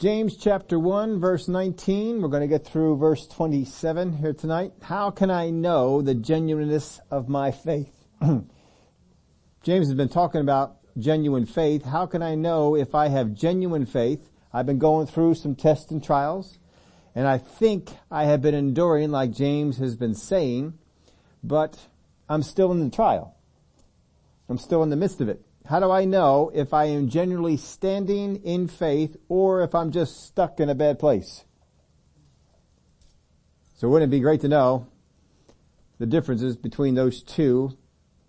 [0.00, 4.72] James chapter 1 verse 19, we're going to get through verse 27 here tonight.
[4.82, 7.94] How can I know the genuineness of my faith?
[9.62, 11.84] James has been talking about genuine faith.
[11.84, 14.28] How can I know if I have genuine faith?
[14.52, 16.58] I've been going through some tests and trials,
[17.14, 20.76] and I think I have been enduring like James has been saying,
[21.44, 21.78] but
[22.28, 23.36] I'm still in the trial.
[24.48, 25.43] I'm still in the midst of it.
[25.66, 30.26] How do I know if I am genuinely standing in faith or if I'm just
[30.26, 31.44] stuck in a bad place?
[33.76, 34.86] So wouldn't it be great to know
[35.98, 37.76] the differences between those two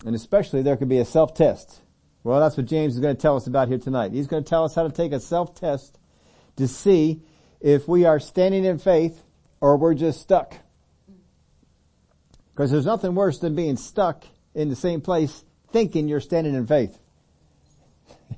[0.05, 1.81] and especially there could be a self-test.
[2.23, 4.11] Well, that's what James is going to tell us about here tonight.
[4.11, 5.97] He's going to tell us how to take a self-test
[6.57, 7.21] to see
[7.59, 9.21] if we are standing in faith
[9.61, 10.55] or we're just stuck.
[12.53, 16.67] Because there's nothing worse than being stuck in the same place thinking you're standing in
[16.67, 16.97] faith.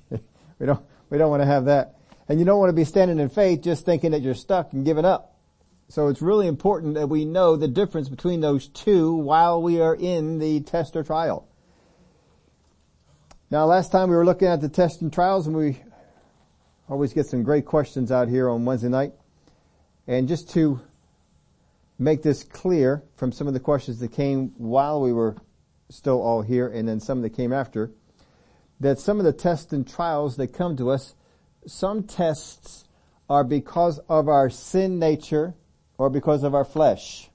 [0.60, 1.96] we don't, we don't want to have that.
[2.30, 4.84] And you don't want to be standing in faith just thinking that you're stuck and
[4.86, 5.36] giving up.
[5.90, 9.96] So it's really important that we know the difference between those two while we are
[9.96, 11.48] in the test or trial.
[13.50, 15.82] Now last time we were looking at the test and trials and we
[16.90, 19.14] always get some great questions out here on Wednesday night.
[20.08, 20.82] And just to
[21.98, 25.38] make this clear from some of the questions that came while we were
[25.90, 27.92] still all here and then some that came after,
[28.80, 31.16] that some of the tests and trials that come to us,
[31.66, 32.86] some tests
[33.30, 35.56] are because of our sin nature
[35.98, 37.30] or because of our flesh.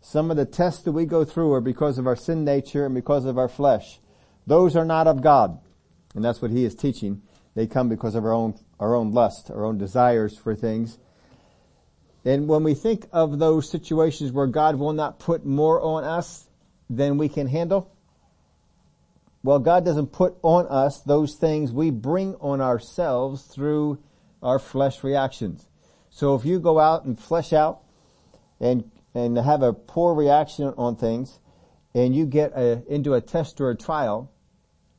[0.00, 2.94] Some of the tests that we go through are because of our sin nature and
[2.94, 4.00] because of our flesh.
[4.46, 5.58] Those are not of God.
[6.14, 7.22] And that's what he is teaching.
[7.54, 10.98] They come because of our own, our own lust, our own desires for things.
[12.24, 16.48] And when we think of those situations where God will not put more on us
[16.90, 17.90] than we can handle,
[19.48, 23.98] well, God doesn't put on us those things we bring on ourselves through
[24.42, 25.70] our flesh reactions.
[26.10, 27.80] So if you go out and flesh out
[28.60, 31.40] and, and have a poor reaction on things
[31.94, 34.30] and you get a, into a test or a trial,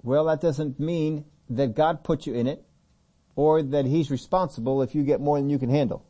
[0.02, 2.64] well, that doesn't mean that God put you in it
[3.36, 6.04] or that He's responsible if you get more than you can handle.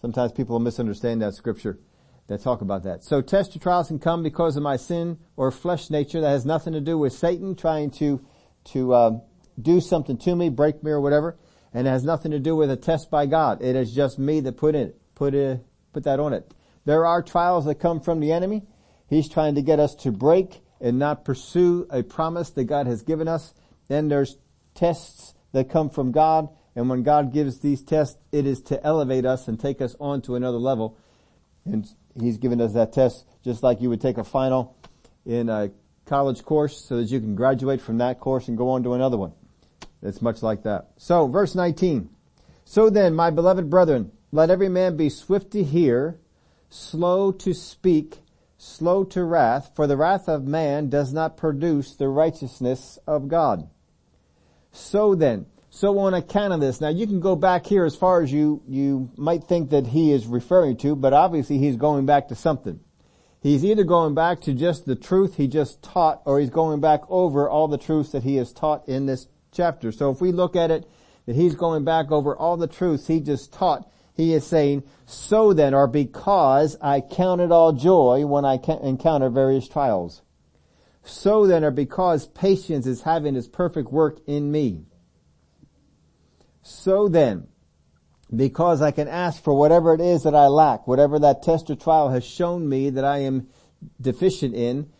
[0.00, 1.80] Sometimes people misunderstand that scripture
[2.26, 3.04] that talk about that.
[3.04, 6.46] So test or trials can come because of my sin or flesh nature that has
[6.46, 8.24] nothing to do with Satan trying to,
[8.72, 9.10] to, uh,
[9.60, 11.36] do something to me, break me or whatever
[11.74, 13.60] and it has nothing to do with a test by God.
[13.60, 15.60] It is just me that put it, put it,
[15.92, 16.54] put that on it.
[16.84, 18.62] There are trials that come from the enemy.
[19.08, 23.02] He's trying to get us to break and not pursue a promise that God has
[23.02, 23.54] given us.
[23.88, 24.38] Then there's
[24.74, 26.48] tests that come from God.
[26.76, 30.22] And when God gives these tests, it is to elevate us and take us on
[30.22, 30.96] to another level.
[31.64, 31.88] And
[32.20, 34.76] He's given us that test just like you would take a final
[35.26, 35.70] in a
[36.06, 39.16] college course so that you can graduate from that course and go on to another
[39.16, 39.32] one.
[40.02, 40.90] It's much like that.
[40.96, 42.10] So, verse 19.
[42.64, 46.18] So then, my beloved brethren, let every man be swift to hear,
[46.68, 48.18] slow to speak,
[48.58, 53.68] slow to wrath, for the wrath of man does not produce the righteousness of God.
[54.72, 58.22] So then, so on account of this, now you can go back here as far
[58.22, 62.28] as you, you might think that he is referring to, but obviously he's going back
[62.28, 62.78] to something.
[63.40, 67.00] He's either going back to just the truth he just taught, or he's going back
[67.08, 69.90] over all the truths that he has taught in this chapter.
[69.90, 70.88] So if we look at it,
[71.26, 75.52] that he's going back over all the truths he just taught, he is saying, so
[75.52, 80.22] then, or because I count it all joy when I encounter various trials.
[81.02, 84.84] So then, or because patience is having its perfect work in me.
[86.66, 87.48] So then,
[88.34, 91.74] because I can ask for whatever it is that I lack, whatever that test or
[91.74, 93.48] trial has shown me that I am
[94.00, 94.90] deficient in,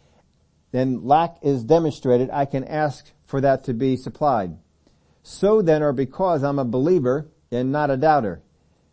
[0.72, 4.58] then lack is demonstrated, I can ask for that to be supplied.
[5.22, 8.42] So then, or because I'm a believer and not a doubter.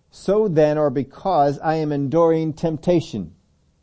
[0.09, 3.36] So then, or because I am enduring temptation.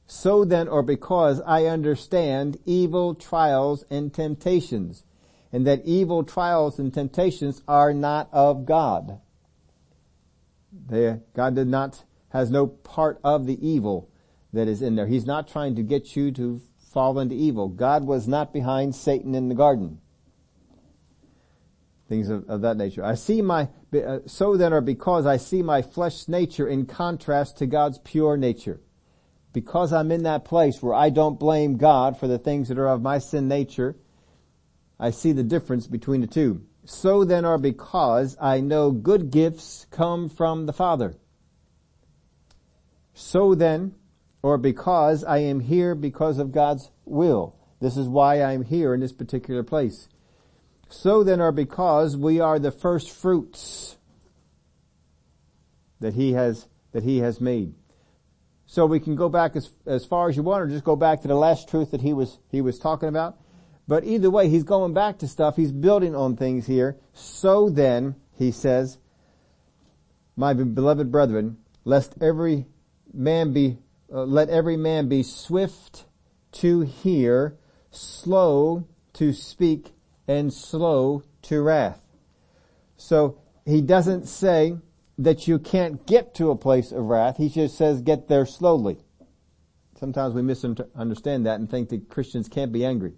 [0.07, 5.05] So then, or because I understand evil trials and temptations.
[5.53, 9.21] And that evil trials and temptations are not of God.
[10.87, 14.11] They, God did not, has no part of the evil
[14.53, 15.07] that is in there.
[15.07, 16.61] He's not trying to get you to
[16.93, 17.69] fall into evil.
[17.69, 20.01] God was not behind Satan in the garden
[22.09, 23.05] things of, of, that nature.
[23.05, 27.59] I see my, uh, so then or because I see my flesh nature in contrast
[27.59, 28.81] to God's pure nature.
[29.53, 32.89] Because I'm in that place where I don't blame God for the things that are
[32.89, 33.97] of my sin nature,
[34.99, 36.63] I see the difference between the two.
[36.85, 41.15] So then or because I know good gifts come from the Father.
[43.15, 43.95] So then,
[44.43, 47.57] or because I am here because of God's will.
[47.81, 50.09] This is why I'm here in this particular place.
[50.89, 53.97] So then or because we are the first fruits.
[56.01, 57.75] that he has, that he has made.
[58.67, 61.23] So we can go back as, as far as you want or just go back
[61.23, 63.39] to the last truth that he was, he was talking about.
[63.89, 65.57] But either way, he's going back to stuff.
[65.57, 66.99] He's building on things here.
[67.15, 68.99] So then, he says,
[70.37, 72.67] my beloved brethren, lest every
[73.15, 73.79] man be,
[74.13, 76.05] uh, let every man be swift
[76.53, 77.57] to hear,
[77.91, 79.95] slow to speak,
[80.29, 82.03] and slow to wrath.
[82.99, 84.77] So he doesn't say
[85.17, 87.39] that you can't get to a place of wrath.
[87.39, 88.99] He just says get there slowly.
[89.99, 93.15] Sometimes we misunderstand that and think that Christians can't be angry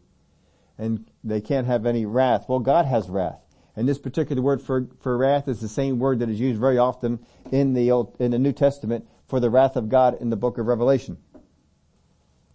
[0.80, 2.46] and they can't have any wrath.
[2.48, 3.38] Well, God has wrath.
[3.76, 6.78] And this particular word for, for wrath is the same word that is used very
[6.78, 7.20] often
[7.52, 10.56] in the Old, in the New Testament for the wrath of God in the book
[10.56, 11.18] of Revelation.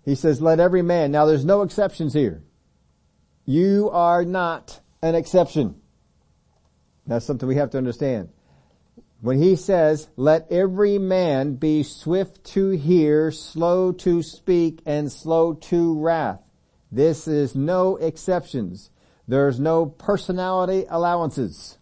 [0.03, 2.43] He says, let every man, now there's no exceptions here.
[3.45, 5.75] You are not an exception.
[7.05, 8.29] That's something we have to understand.
[9.21, 15.53] When he says, let every man be swift to hear, slow to speak, and slow
[15.53, 16.41] to wrath.
[16.95, 18.89] This is no exceptions.
[19.27, 21.77] There's no personality allowances.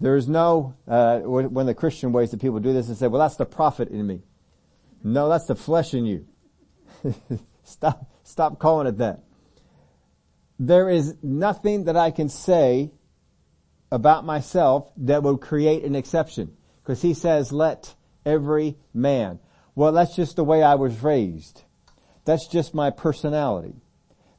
[0.00, 3.36] There's no, uh, when the Christian ways that people do this and say, well that's
[3.36, 4.22] the prophet in me.
[5.04, 6.26] No, that's the flesh in you.
[7.62, 9.20] stop, stop calling it that.
[10.58, 12.90] There is nothing that I can say
[13.92, 16.56] about myself that will create an exception.
[16.82, 17.94] Because he says, let
[18.24, 19.38] every man.
[19.76, 21.62] Well, that's just the way I was raised.
[22.26, 23.76] That's just my personality.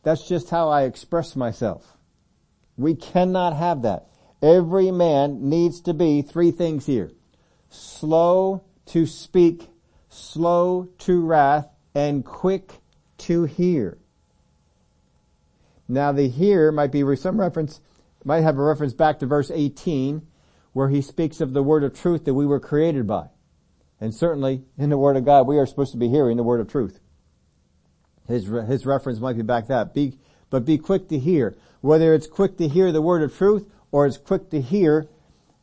[0.04, 1.98] That's just how I express myself.
[2.78, 4.10] We cannot have that.
[4.42, 7.12] Every man needs to be three things here.
[7.70, 9.70] Slow to speak,
[10.10, 12.74] slow to wrath, and quick
[13.20, 13.98] to hear.
[15.88, 17.80] Now the hear might be some reference,
[18.24, 20.28] might have a reference back to verse 18
[20.74, 23.30] where he speaks of the word of truth that we were created by.
[24.00, 26.60] And certainly in the word of God we are supposed to be hearing the word
[26.60, 27.00] of truth.
[28.28, 29.94] His, his reference might be back that.
[29.94, 30.18] Be,
[30.50, 31.56] but be quick to hear.
[31.82, 35.08] Whether it's quick to hear the word of truth or it's quick to hear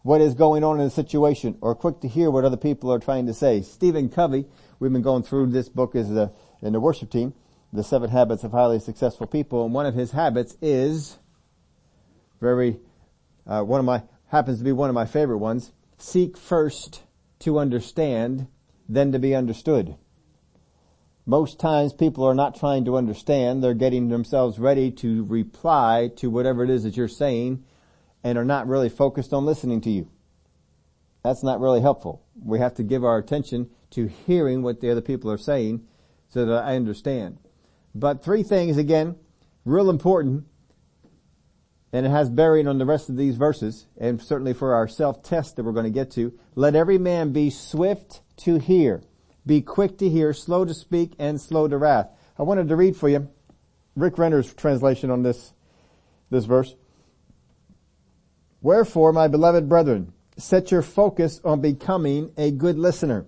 [0.03, 2.99] what is going on in the situation or quick to hear what other people are
[2.99, 3.63] trying to say.
[3.63, 4.45] Stephen Covey,
[4.79, 6.31] we've been going through this book as the,
[6.63, 7.35] in the worship team,
[7.73, 9.65] the seven habits of highly successful people.
[9.65, 11.19] And one of his habits is
[12.41, 12.79] very,
[13.47, 15.73] uh, one of my, happens to be one of my favorite ones.
[15.97, 17.03] Seek first
[17.41, 18.47] to understand,
[18.89, 19.97] then to be understood.
[21.27, 26.29] Most times people are not trying to understand, they're getting themselves ready to reply to
[26.29, 27.65] whatever it is that you're saying
[28.23, 30.11] and are not really focused on listening to you.
[31.23, 32.23] That's not really helpful.
[32.43, 35.87] We have to give our attention to hearing what the other people are saying
[36.29, 37.39] so that I understand.
[37.95, 39.17] But three things again,
[39.65, 40.45] real important,
[41.93, 45.57] and it has bearing on the rest of these verses, and certainly for our self-test
[45.57, 46.39] that we're going to get to.
[46.55, 49.03] Let every man be swift to hear.
[49.47, 52.09] Be quick to hear, slow to speak, and slow to wrath.
[52.39, 53.29] I wanted to read for you
[53.95, 55.53] Rick Renner's translation on this,
[56.31, 56.75] this verse.
[58.61, 63.27] Wherefore, my beloved brethren, set your focus on becoming a good listener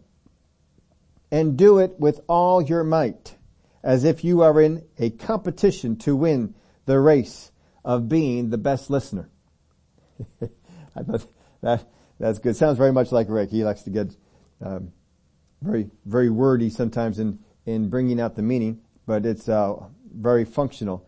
[1.30, 3.36] and do it with all your might
[3.82, 6.54] as if you are in a competition to win
[6.86, 7.52] the race
[7.84, 9.30] of being the best listener.
[10.96, 11.26] I thought
[11.62, 11.84] that,
[12.18, 12.56] that's good.
[12.56, 13.50] Sounds very much like Rick.
[13.50, 14.16] He likes to get,
[14.60, 14.92] um,
[15.66, 19.74] very, very wordy sometimes in, in bringing out the meaning, but it's, uh,
[20.16, 21.06] very functional.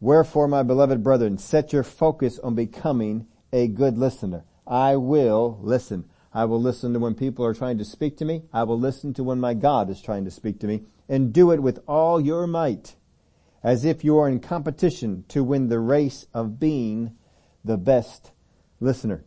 [0.00, 4.44] Wherefore, my beloved brethren, set your focus on becoming a good listener.
[4.66, 6.06] I will listen.
[6.32, 8.42] I will listen to when people are trying to speak to me.
[8.52, 11.50] I will listen to when my God is trying to speak to me and do
[11.52, 12.96] it with all your might
[13.62, 17.16] as if you are in competition to win the race of being
[17.64, 18.32] the best
[18.80, 19.24] listener.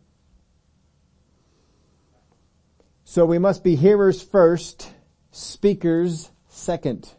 [3.15, 4.91] So we must be hearers first,
[5.31, 7.09] speakers second.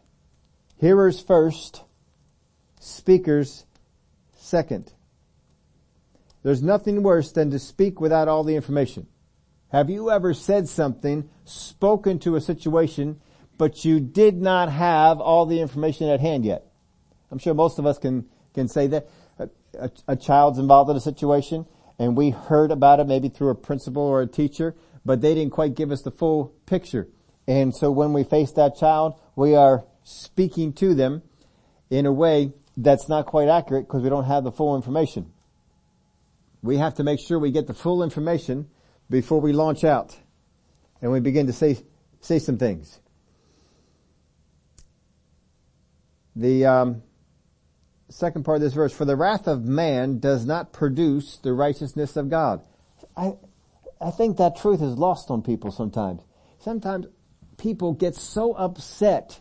[0.76, 1.84] Hearers first,
[2.78, 3.64] speakers
[4.36, 4.92] second.
[6.42, 9.06] There's nothing worse than to speak without all the information.
[9.72, 13.18] Have you ever said something, spoken to a situation,
[13.56, 16.66] but you did not have all the information at hand yet?
[17.30, 19.08] I'm sure most of us can, can say that.
[19.38, 19.48] A,
[19.78, 21.64] a, a child's involved in a situation
[21.98, 24.74] and we heard about it maybe through a principal or a teacher,
[25.06, 27.08] but they didn't quite give us the full picture.
[27.46, 31.22] And so when we face that child, we are speaking to them
[31.88, 35.32] in a way that's not quite accurate because we don't have the full information.
[36.60, 38.68] We have to make sure we get the full information
[39.08, 40.18] before we launch out
[41.00, 41.78] and we begin to say,
[42.20, 42.98] say some things.
[46.34, 47.02] The um,
[48.10, 52.16] second part of this verse, for the wrath of man does not produce the righteousness
[52.16, 52.62] of God.
[53.16, 53.34] I,
[54.00, 56.22] I think that truth is lost on people sometimes.
[56.58, 57.06] Sometimes
[57.56, 59.40] people get so upset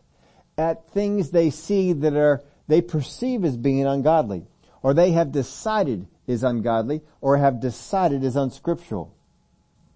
[0.57, 4.45] at things they see that are, they perceive as being ungodly,
[4.81, 9.13] or they have decided is ungodly, or have decided is unscriptural.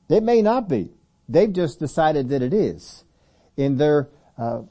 [0.09, 0.91] It may not be.
[1.27, 3.03] They've just decided that it is.
[3.55, 4.63] In their uh,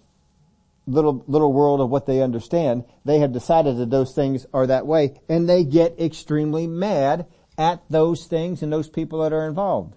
[0.86, 4.86] little little world of what they understand, they have decided that those things are that
[4.86, 7.26] way, and they get extremely mad
[7.58, 9.96] at those things and those people that are involved.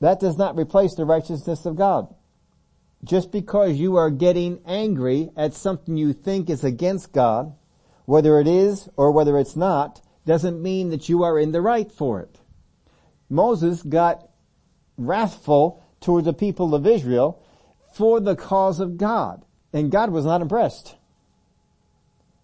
[0.00, 2.14] That does not replace the righteousness of God.
[3.02, 7.54] Just because you are getting angry at something you think is against God,
[8.06, 11.90] whether it is or whether it's not, doesn't mean that you are in the right
[11.90, 12.40] for it.
[13.28, 14.28] Moses got
[14.96, 17.42] wrathful toward the people of Israel
[17.94, 19.44] for the cause of God.
[19.72, 20.94] And God was not impressed.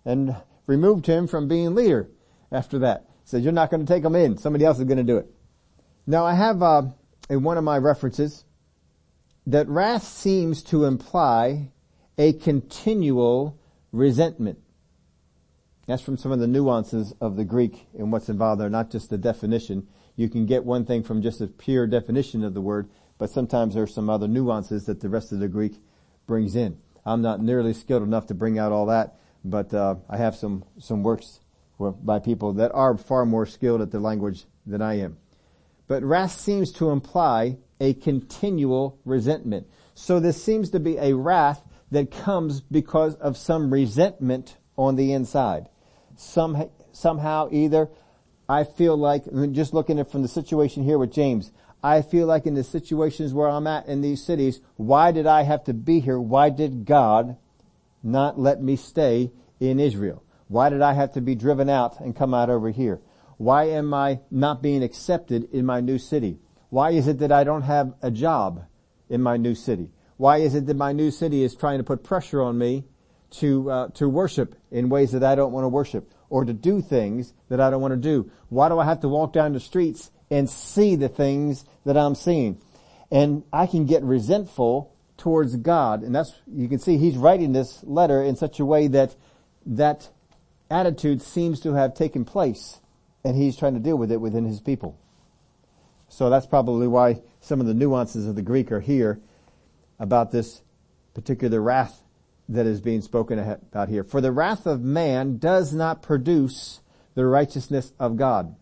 [0.05, 0.37] And
[0.67, 2.09] removed him from being leader
[2.51, 3.10] after that.
[3.31, 4.39] Said, you're not going to take them in.
[4.39, 5.27] Somebody else is going to do it.
[6.05, 6.83] Now I have, uh,
[7.29, 8.45] in one of my references,
[9.47, 11.71] that wrath seems to imply
[12.19, 13.57] a continual
[13.93, 14.59] resentment.
[15.87, 19.11] That's from some of the nuances of the Greek and what's involved there, not just
[19.11, 19.87] the definition.
[20.17, 23.75] You can get one thing from just a pure definition of the word, but sometimes
[23.75, 25.81] there's some other nuances that the rest of the Greek
[26.27, 26.79] brings in.
[27.07, 30.65] I'm not nearly skilled enough to bring out all that, but uh, I have some
[30.79, 31.40] some works
[31.81, 35.17] by people that are far more skilled at the language than I am.
[35.89, 39.67] But wrath seems to imply a continual resentment.
[39.95, 45.13] So this seems to be a wrath that comes because of some resentment on the
[45.13, 45.69] inside
[46.21, 47.89] some, somehow either
[48.49, 52.47] I feel like, just looking at from the situation here with James, I feel like
[52.47, 56.01] in the situations where I'm at in these cities, why did I have to be
[56.01, 56.21] here?
[56.21, 57.37] Why did God
[58.03, 60.23] not let me stay in Israel?
[60.51, 63.01] Why did I have to be driven out and come out over here?
[63.37, 66.41] Why am I not being accepted in my new city?
[66.71, 68.65] Why is it that I don't have a job
[69.09, 69.93] in my new city?
[70.17, 72.85] Why is it that my new city is trying to put pressure on me
[73.39, 76.83] to uh, to worship in ways that I don't want to worship or to do
[76.83, 78.29] things that I don't want to do?
[78.49, 82.17] Why do I have to walk down the streets and see the things that I'm
[82.17, 82.61] seeing?
[83.09, 87.85] And I can get resentful towards God, and that's you can see he's writing this
[87.85, 89.15] letter in such a way that
[89.65, 90.11] that
[90.71, 92.81] attitude seems to have taken place,
[93.25, 94.99] and he's trying to deal with it within his people.
[96.09, 99.21] So that's probably why some of the nuances of the Greek are here
[99.99, 100.63] about this
[101.15, 102.03] particular wrath
[102.49, 104.03] that is being spoken about here.
[104.03, 106.81] For the wrath of man does not produce
[107.15, 108.57] the righteousness of God.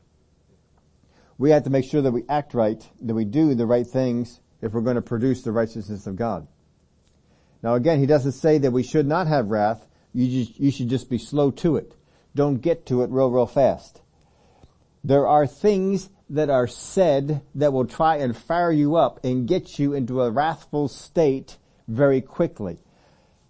[1.38, 4.40] We have to make sure that we act right, that we do the right things
[4.60, 6.46] if we're going to produce the righteousness of God.
[7.62, 9.86] Now again, he doesn't say that we should not have wrath.
[10.12, 11.94] You, just, you should just be slow to it.
[12.38, 14.00] Don't get to it real, real fast.
[15.04, 19.78] There are things that are said that will try and fire you up and get
[19.78, 22.78] you into a wrathful state very quickly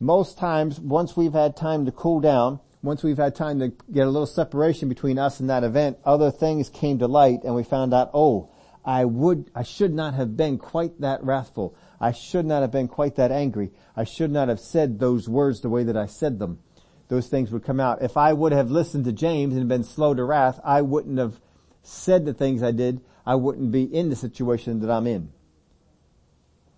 [0.01, 4.07] most times, once we've had time to cool down, once we've had time to get
[4.07, 7.65] a little separation between us and that event, other things came to light and we
[7.65, 8.51] found out, oh,
[8.85, 11.77] I would, I should not have been quite that wrathful.
[12.01, 13.73] I should not have been quite that angry.
[13.97, 16.61] I should not have said those words the way that I said them.
[17.09, 18.03] Those things would come out.
[18.03, 21.41] If I would have listened to James and been slow to wrath, I wouldn't have
[21.83, 23.01] said the things I did.
[23.27, 25.31] I wouldn't be in the situation that I'm in.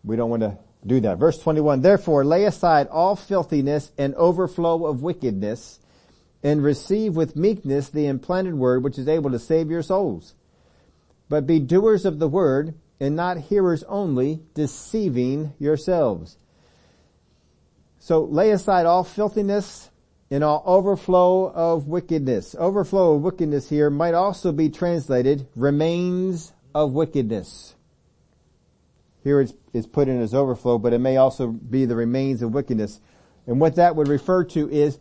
[0.04, 1.18] We don't want to do that.
[1.18, 5.78] Verse 21, therefore lay aside all filthiness and overflow of wickedness
[6.42, 10.34] and receive with meekness the implanted word which is able to save your souls.
[11.28, 16.38] But be doers of the word and not hearers only, deceiving yourselves.
[17.98, 19.89] So lay aside all filthiness
[20.30, 22.54] and all overflow of wickedness.
[22.58, 27.74] Overflow of wickedness here might also be translated remains of wickedness.
[29.24, 32.54] Here it's, it's put in as overflow, but it may also be the remains of
[32.54, 33.00] wickedness.
[33.46, 34.98] And what that would refer to is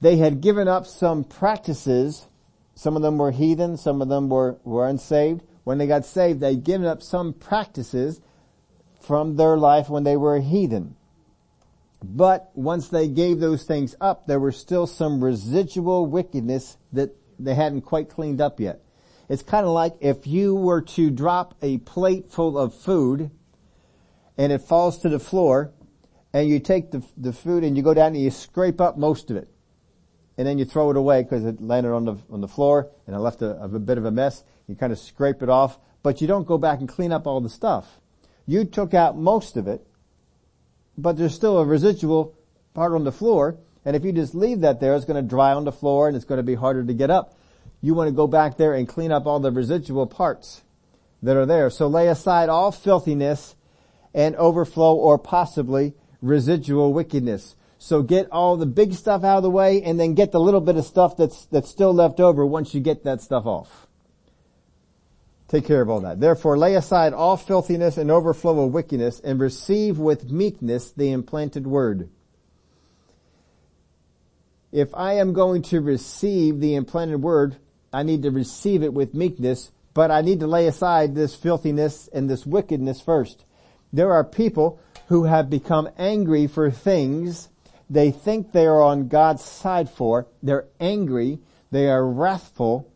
[0.00, 2.26] they had given up some practices.
[2.74, 5.42] Some of them were heathen, some of them were, were unsaved.
[5.64, 8.20] When they got saved, they'd given up some practices
[9.00, 10.96] from their life when they were a heathen.
[12.06, 17.54] But once they gave those things up, there was still some residual wickedness that they
[17.54, 18.82] hadn't quite cleaned up yet.
[19.28, 23.30] It's kind of like if you were to drop a plate full of food
[24.36, 25.72] and it falls to the floor
[26.34, 29.30] and you take the, the food and you go down and you scrape up most
[29.30, 29.48] of it.
[30.36, 33.16] And then you throw it away because it landed on the, on the floor and
[33.16, 34.44] it left a, a bit of a mess.
[34.66, 37.40] You kind of scrape it off, but you don't go back and clean up all
[37.40, 37.98] the stuff.
[38.44, 39.86] You took out most of it,
[40.96, 42.34] but there's still a residual
[42.74, 43.56] part on the floor.
[43.84, 46.16] And if you just leave that there, it's going to dry on the floor and
[46.16, 47.36] it's going to be harder to get up
[47.84, 50.62] you want to go back there and clean up all the residual parts.
[51.22, 51.70] that are there.
[51.70, 53.56] So lay aside all filthiness
[54.12, 57.56] and overflow or possibly residual wickedness.
[57.78, 60.60] So get all the big stuff out of the way and then get the little
[60.60, 63.86] bit of stuff that's, that's still left over once you get that stuff off.
[65.54, 66.18] Take care of all that.
[66.18, 71.64] Therefore lay aside all filthiness and overflow of wickedness and receive with meekness the implanted
[71.64, 72.08] word.
[74.72, 77.54] If I am going to receive the implanted word,
[77.92, 82.08] I need to receive it with meekness, but I need to lay aside this filthiness
[82.12, 83.44] and this wickedness first.
[83.92, 87.48] There are people who have become angry for things
[87.88, 90.26] they think they are on God's side for.
[90.42, 91.38] They're angry.
[91.70, 92.90] They are wrathful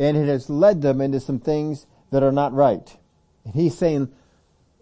[0.00, 2.96] and it has led them into some things that are not right.
[3.44, 4.10] And he's saying,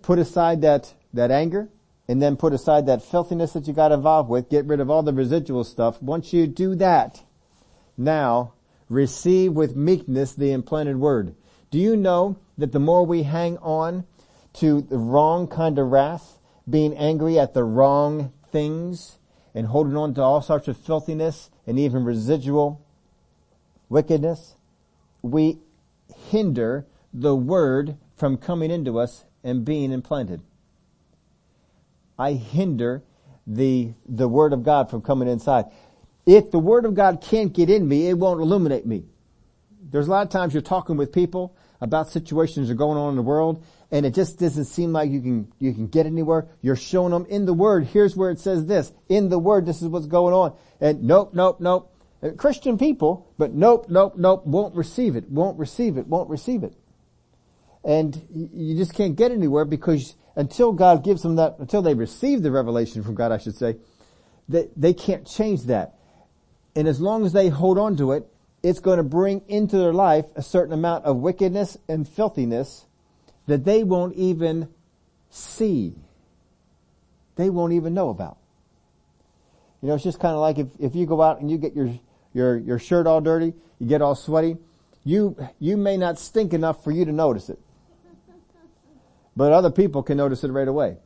[0.00, 1.68] put aside that, that anger
[2.06, 4.48] and then put aside that filthiness that you got involved with.
[4.48, 6.00] Get rid of all the residual stuff.
[6.00, 7.22] Once you do that,
[7.96, 8.52] now
[8.88, 11.34] receive with meekness the implanted word.
[11.72, 14.04] Do you know that the more we hang on
[14.54, 16.38] to the wrong kind of wrath,
[16.70, 19.18] being angry at the wrong things,
[19.52, 22.80] and holding on to all sorts of filthiness and even residual
[23.88, 24.54] wickedness,
[25.22, 25.58] we
[26.30, 30.42] hinder the word from coming into us and being implanted.
[32.18, 33.02] I hinder
[33.46, 35.66] the, the word of God from coming inside.
[36.26, 39.04] If the word of God can't get in me, it won't illuminate me.
[39.90, 43.10] There's a lot of times you're talking with people about situations that are going on
[43.10, 46.46] in the world and it just doesn't seem like you can, you can get anywhere.
[46.60, 47.87] You're showing them in the word.
[47.87, 48.92] Here's where it says this.
[49.08, 50.54] In the word, this is what's going on.
[50.80, 51.94] And nope, nope, nope.
[52.22, 56.64] Uh, Christian people, but nope, nope, nope, won't receive it, won't receive it, won't receive
[56.64, 56.75] it.
[57.84, 62.42] And you just can't get anywhere because until God gives them that, until they receive
[62.42, 63.76] the revelation from God, I should say,
[64.48, 65.94] they, they can't change that.
[66.75, 68.26] And as long as they hold on to it,
[68.62, 72.87] it's going to bring into their life a certain amount of wickedness and filthiness
[73.46, 74.68] that they won't even
[75.31, 75.94] see.
[77.37, 78.38] They won't even know about.
[79.81, 81.76] You know, it's just kind of like if, if you go out and you get
[81.76, 81.92] your,
[82.38, 84.57] your, your shirt all dirty, you get all sweaty,
[85.05, 87.59] you, you may not stink enough for you to notice it.
[89.37, 90.96] But other people can notice it right away.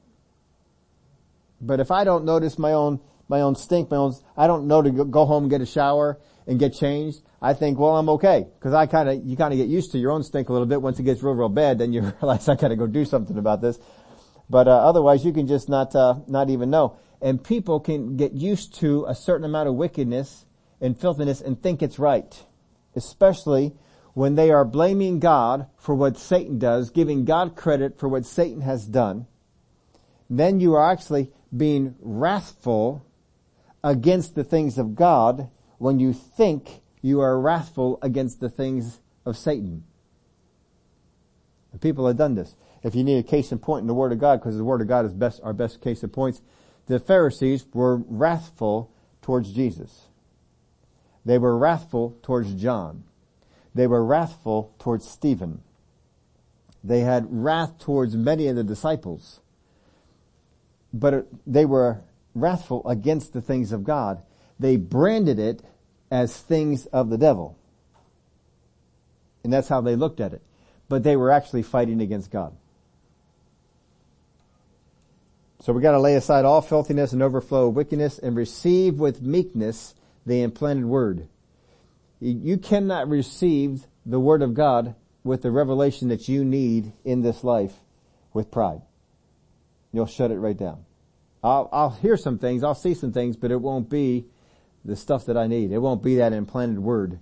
[1.61, 4.83] But if I don't notice my own, my own stink, my own, I don't know
[4.83, 7.23] to go home and get a shower and get changed.
[7.41, 8.47] I think, well, I'm okay.
[8.61, 10.83] Cause I kinda, you kinda get used to your own stink a little bit.
[10.83, 13.61] Once it gets real, real bad, then you realize I gotta go do something about
[13.61, 13.79] this.
[14.51, 16.97] But, uh, otherwise you can just not, uh, not even know.
[17.21, 20.47] And people can get used to a certain amount of wickedness
[20.83, 22.45] and filthiness and think it's right.
[22.95, 23.73] Especially
[24.13, 28.61] when they are blaming God for what Satan does, giving God credit for what Satan
[28.61, 29.27] has done.
[30.29, 33.07] Then you are actually being wrathful
[33.83, 39.37] against the things of God when you think you are wrathful against the things of
[39.37, 39.85] Satan.
[41.73, 42.55] And people have done this.
[42.83, 44.81] If you need a case in point in the Word of God, because the Word
[44.81, 46.43] of God is best, our best case in points,
[46.87, 48.93] the Pharisees were wrathful
[49.23, 50.09] towards Jesus.
[51.25, 53.05] They were wrathful towards John.
[53.75, 55.63] They were wrathful towards Stephen.
[56.85, 59.41] They had wrath towards many of the disciples.
[60.93, 62.01] But they were
[62.35, 64.23] wrathful against the things of God.
[64.59, 65.63] They branded it
[66.11, 67.57] as things of the devil.
[69.45, 70.43] And that's how they looked at it.
[70.89, 72.55] But they were actually fighting against God.
[75.61, 79.95] So we gotta lay aside all filthiness and overflow of wickedness and receive with meekness
[80.27, 81.29] the implanted word.
[82.21, 87.43] You cannot receive the word of God with the revelation that you need in this
[87.43, 87.75] life
[88.33, 88.83] with pride.
[89.93, 90.85] You'll shut it right down.
[91.45, 94.27] I'll, I'll hear some things, I'll see some things, but it won't be
[94.85, 95.73] the stuff that I need.
[95.73, 97.19] It won't be that implanted word,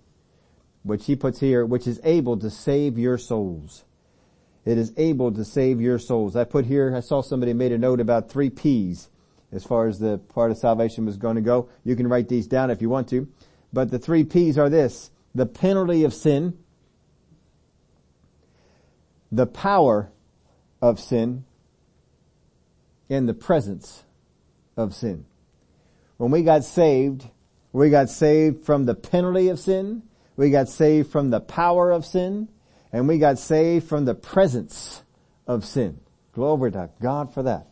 [0.82, 3.84] which he puts here, which is able to save your souls.
[4.64, 6.36] It is able to save your souls.
[6.36, 9.08] I put here, I saw somebody made a note about three P's
[9.52, 11.68] as far as the part of salvation was going to go.
[11.84, 13.28] You can write these down if you want to.
[13.72, 16.58] But the three P's are this, the penalty of sin,
[19.30, 20.10] the power
[20.82, 21.44] of sin,
[23.08, 24.04] and the presence
[24.76, 25.24] of sin.
[26.16, 27.26] When we got saved,
[27.72, 30.02] we got saved from the penalty of sin.
[30.36, 32.48] We got saved from the power of sin.
[32.92, 35.02] And we got saved from the presence
[35.46, 36.00] of sin.
[36.32, 37.69] Glory to God for that.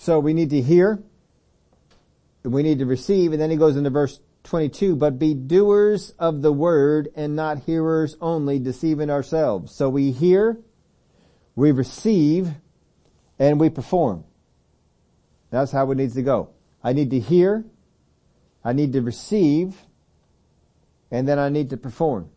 [0.00, 0.98] So we need to hear,
[2.42, 6.14] and we need to receive, and then he goes into verse 22, but be doers
[6.18, 9.74] of the word and not hearers only, deceiving ourselves.
[9.74, 10.58] So we hear,
[11.54, 12.48] we receive,
[13.38, 14.24] and we perform.
[15.50, 16.48] That's how it needs to go.
[16.82, 17.66] I need to hear,
[18.64, 19.76] I need to receive,
[21.10, 22.30] and then I need to perform.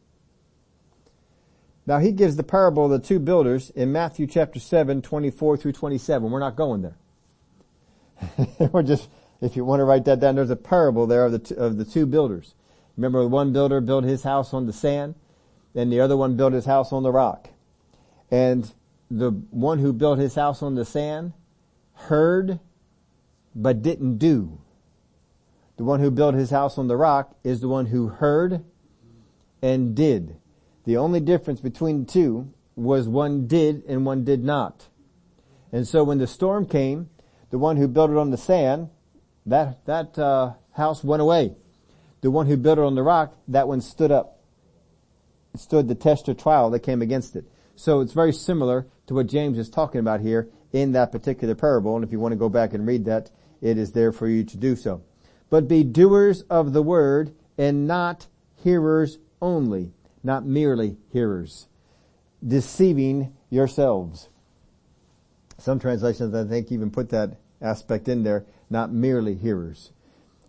[1.86, 5.72] Now he gives the parable of the two builders in Matthew chapter 7, 24 through
[5.72, 6.30] 27.
[6.30, 6.98] We're not going there.
[8.72, 9.10] We're just,
[9.42, 11.78] if you want to write that down, there's a parable there of the, two, of
[11.78, 12.56] the two builders.
[12.98, 15.16] Remember one builder built his house on the sand,
[15.76, 17.50] and the other one built his house on the rock.
[18.30, 18.72] And
[19.10, 21.34] the one who built his house on the sand
[21.94, 22.60] heard,
[23.56, 24.60] but didn't do.
[25.78, 28.64] The one who built his house on the rock is the one who heard
[29.62, 30.38] and did.
[30.86, 34.88] The only difference between the two was one did and one did not.
[35.72, 37.10] And so when the storm came,
[37.54, 38.90] the one who built it on the sand,
[39.46, 41.54] that, that, uh, house went away.
[42.22, 44.40] The one who built it on the rock, that one stood up.
[45.54, 47.46] It stood the test or trial that came against it.
[47.76, 51.96] So it's very similar to what James is talking about here in that particular parable.
[51.96, 53.30] And if you want to go back and read that,
[53.62, 55.04] it is there for you to do so.
[55.52, 58.26] But be doers of the word and not
[58.64, 61.68] hearers only, not merely hearers,
[62.44, 64.30] deceiving yourselves.
[65.60, 69.92] Some translations I think even put that aspect in there, not merely hearers.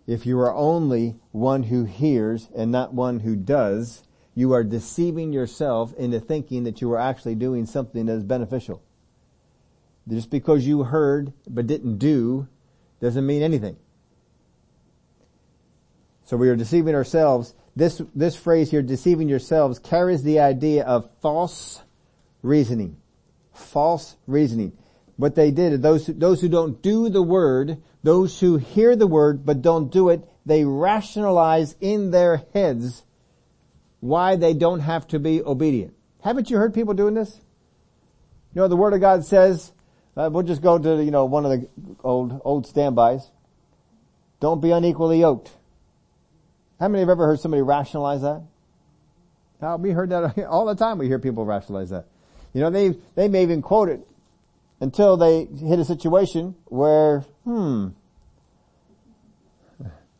[0.05, 4.03] If you are only one who hears and not one who does,
[4.35, 8.83] you are deceiving yourself into thinking that you are actually doing something that is beneficial.
[10.07, 12.47] Just because you heard but didn't do
[12.99, 13.77] doesn't mean anything.
[16.25, 17.53] So we are deceiving ourselves.
[17.75, 21.81] This, this phrase here, deceiving yourselves, carries the idea of false
[22.41, 22.97] reasoning.
[23.53, 24.77] False reasoning.
[25.17, 29.45] What they did, those, those who don't do the word, those who hear the word
[29.45, 33.03] but don't do it, they rationalize in their heads
[34.01, 35.93] why they don't have to be obedient.
[36.21, 37.39] Haven't you heard people doing this?
[38.53, 39.71] You know, the word of God says,
[40.17, 41.67] uh, we'll just go to, you know, one of the
[42.03, 43.29] old, old standbys.
[44.39, 45.51] Don't be unequally yoked.
[46.79, 48.43] How many have ever heard somebody rationalize that?
[49.79, 50.97] We heard that all the time.
[50.97, 52.05] We hear people rationalize that.
[52.53, 54.05] You know, they, they may even quote it
[54.79, 57.89] until they hit a situation where, hmm,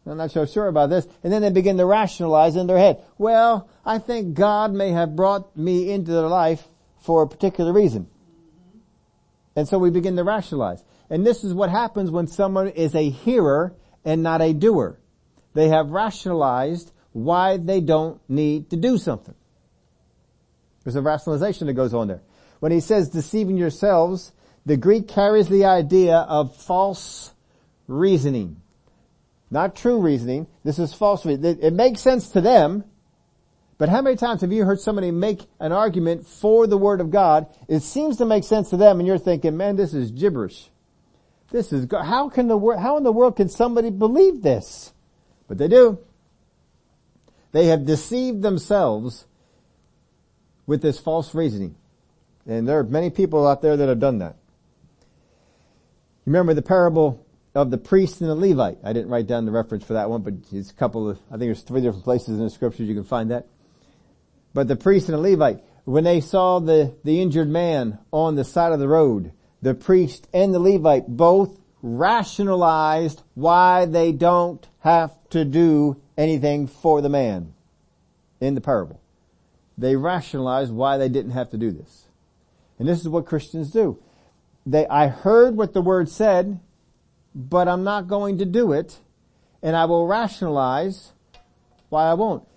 [0.08, 1.08] I'm not so sure about this.
[1.24, 3.02] And then they begin to rationalize in their head.
[3.18, 6.64] Well, I think God may have brought me into their life
[7.00, 8.08] for a particular reason.
[9.56, 10.84] And so we begin to rationalize.
[11.10, 15.00] And this is what happens when someone is a hearer and not a doer.
[15.54, 19.36] They have rationalized why they don't need to do something.
[20.84, 22.22] There's a rationalization that goes on there.
[22.60, 24.34] When he says deceiving yourselves,
[24.66, 27.34] the Greek carries the idea of false
[27.88, 28.62] reasoning.
[29.52, 30.48] Not true reasoning.
[30.64, 31.60] This is false reasoning.
[31.62, 32.84] It makes sense to them,
[33.78, 37.12] but how many times have you heard somebody make an argument for the Word of
[37.12, 37.48] God?
[37.68, 40.70] It seems to make sense to them and you're thinking, man, this is gibberish.
[41.52, 44.94] This is, how can the world, how in the world can somebody believe this?
[45.48, 46.00] But they do.
[47.52, 49.26] They have deceived themselves
[50.66, 51.76] with this false reasoning.
[52.48, 54.38] And there are many people out there that have done that.
[56.26, 58.80] Remember the parable of the priest and the Levite.
[58.84, 61.32] I didn't write down the reference for that one, but it's a couple of, I
[61.32, 63.48] think there's three different places in the scriptures you can find that.
[64.54, 68.44] But the priest and the Levite, when they saw the, the injured man on the
[68.44, 75.12] side of the road, the priest and the Levite both rationalized why they don't have
[75.30, 77.54] to do anything for the man
[78.40, 79.00] in the parable.
[79.78, 82.06] They rationalized why they didn't have to do this.
[82.80, 84.00] And this is what Christians do.
[84.66, 86.60] They, I heard what the word said,
[87.34, 89.00] but I'm not going to do it,
[89.62, 91.12] and I will rationalize
[91.90, 92.48] why I won't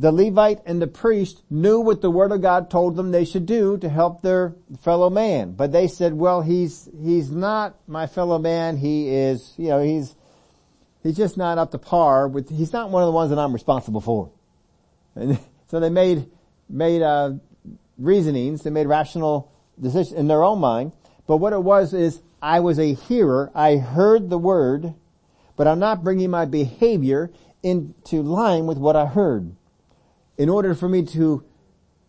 [0.00, 3.44] the Levite and the priest knew what the word of God told them they should
[3.44, 5.52] do to help their fellow man.
[5.52, 8.78] But they said, well, he's, he's not my fellow man.
[8.78, 10.16] He is, you know, he's,
[11.02, 13.52] he's just not up to par with, he's not one of the ones that I'm
[13.52, 14.30] responsible for.
[15.14, 16.30] And so they made,
[16.66, 17.32] made, uh,
[17.98, 20.92] reasonings, they made rational decisions in their own mind.
[21.30, 24.94] But what it was is, I was a hearer, I heard the word,
[25.56, 27.30] but I'm not bringing my behavior
[27.62, 29.54] into line with what I heard
[30.36, 31.44] in order for me to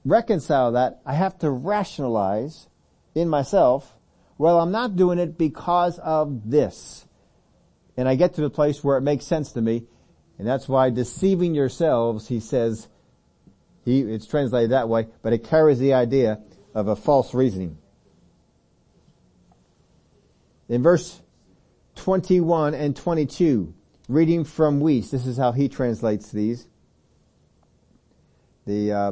[0.03, 2.67] reconcile that, I have to rationalize
[3.13, 3.95] in myself,
[4.39, 7.05] well, I'm not doing it because of this.
[7.95, 9.83] And I get to the place where it makes sense to me,
[10.39, 12.87] and that's why deceiving yourselves, he says,
[13.85, 16.39] he, it's translated that way, but it carries the idea
[16.73, 17.77] of a false reasoning.
[20.71, 21.21] In verse
[21.95, 23.73] 21 and 22,
[24.07, 26.65] reading from Wuest, this is how he translates these.
[28.65, 29.11] The uh,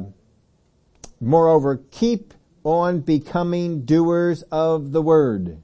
[1.20, 2.32] moreover, keep
[2.64, 5.60] on becoming doers of the word.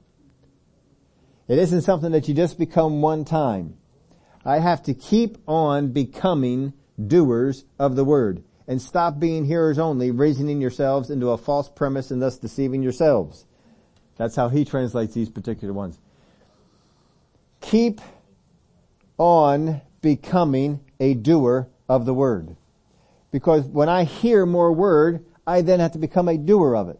[1.47, 3.77] It isn't something that you just become one time.
[4.45, 8.43] I have to keep on becoming doers of the word.
[8.67, 13.46] and stop being hearers only, reasoning yourselves into a false premise and thus deceiving yourselves.
[14.17, 15.99] That's how he translates these particular ones.
[17.61, 18.01] Keep
[19.17, 22.55] on becoming a doer of the word.
[23.31, 26.99] Because when I hear more word, I then have to become a doer of it.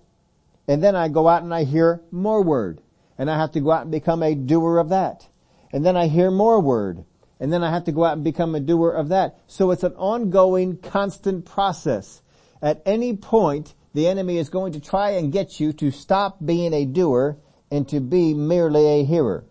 [0.68, 2.82] And then I go out and I hear more word.
[3.18, 5.28] And I have to go out and become a doer of that.
[5.72, 7.04] And then I hear more word.
[7.40, 9.40] And then I have to go out and become a doer of that.
[9.48, 12.22] So it's an ongoing, constant process.
[12.62, 16.72] At any point, the enemy is going to try and get you to stop being
[16.72, 17.36] a doer
[17.72, 19.44] and to be merely a hearer.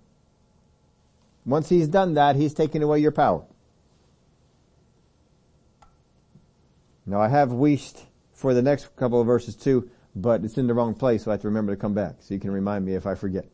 [1.45, 3.45] Once he's done that, he's taken away your power.
[7.05, 8.05] Now I have Wuest
[8.35, 11.35] for the next couple of verses too, but it's in the wrong place, so I
[11.35, 13.47] have to remember to come back, so you can remind me if I forget.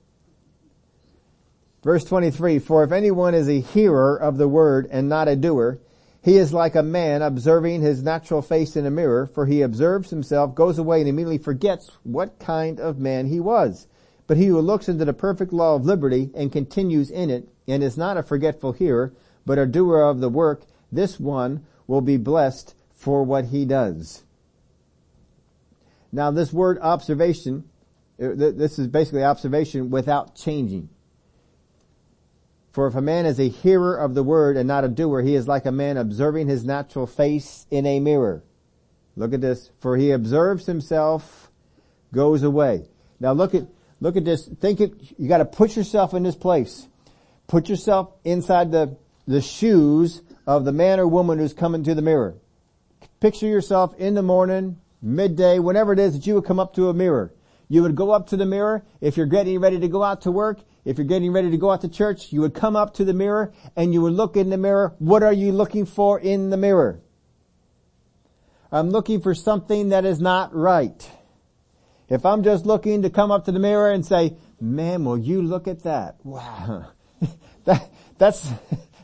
[1.83, 5.81] Verse 23, for if anyone is a hearer of the word and not a doer,
[6.23, 10.11] he is like a man observing his natural face in a mirror, for he observes
[10.11, 13.89] himself, goes away and immediately forgets what kind of man he was.
[14.29, 17.83] But he who looks into the perfect law of liberty and continues in it and
[17.83, 19.13] is not a forgetful hearer,
[19.45, 24.23] but a doer of the work, this one will be blessed for what he does.
[26.13, 27.65] Now this word observation,
[28.23, 30.89] uh, this is basically observation without changing.
[32.73, 35.35] For if a man is a hearer of the word and not a doer, he
[35.35, 38.43] is like a man observing his natural face in a mirror.
[39.15, 39.71] Look at this.
[39.79, 41.51] For he observes himself,
[42.13, 42.89] goes away.
[43.21, 43.67] Now look at
[44.03, 44.49] Look at this.
[44.49, 46.89] Think it, you gotta put yourself in this place.
[47.47, 48.97] Put yourself inside the,
[49.29, 52.35] the shoes of the man or woman who's coming to the mirror.
[53.21, 56.89] Picture yourself in the morning, midday, whenever it is that you would come up to
[56.89, 57.33] a mirror.
[57.69, 58.83] You would go up to the mirror.
[59.01, 61.71] If you're getting ready to go out to work, if you're getting ready to go
[61.71, 64.51] out to church, you would come up to the mirror and you would look in
[64.51, 64.95] the mirror.
[64.99, 67.01] What are you looking for in the mirror?
[68.73, 71.11] I'm looking for something that is not right.
[72.09, 75.43] If I'm just looking to come up to the mirror and say, man, will you
[75.43, 76.17] look at that?
[76.25, 76.87] Wow.
[77.65, 78.51] that, that's,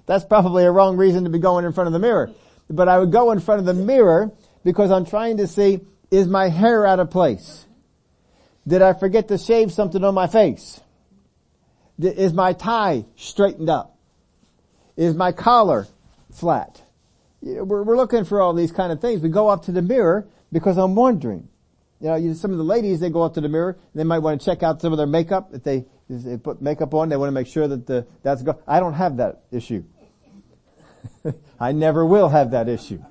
[0.07, 2.31] that's probably a wrong reason to be going in front of the mirror.
[2.69, 4.33] But I would go in front of the mirror
[4.65, 7.67] because I'm trying to see, is my hair out of place?
[8.67, 10.81] Did I forget to shave something on my face?
[12.01, 13.97] Is my tie straightened up?
[14.97, 15.87] Is my collar
[16.33, 16.83] flat?
[17.41, 19.21] We're, we're looking for all these kind of things.
[19.21, 21.49] We go up to the mirror because I'm wondering,
[22.01, 24.41] you know, some of the ladies, they go up to the mirror, they might want
[24.41, 25.51] to check out some of their makeup.
[25.53, 28.43] If they, if they put makeup on, they want to make sure that the, that's
[28.43, 28.61] go.
[28.67, 29.85] I don't have that issue.
[31.61, 33.03] I never will have that issue.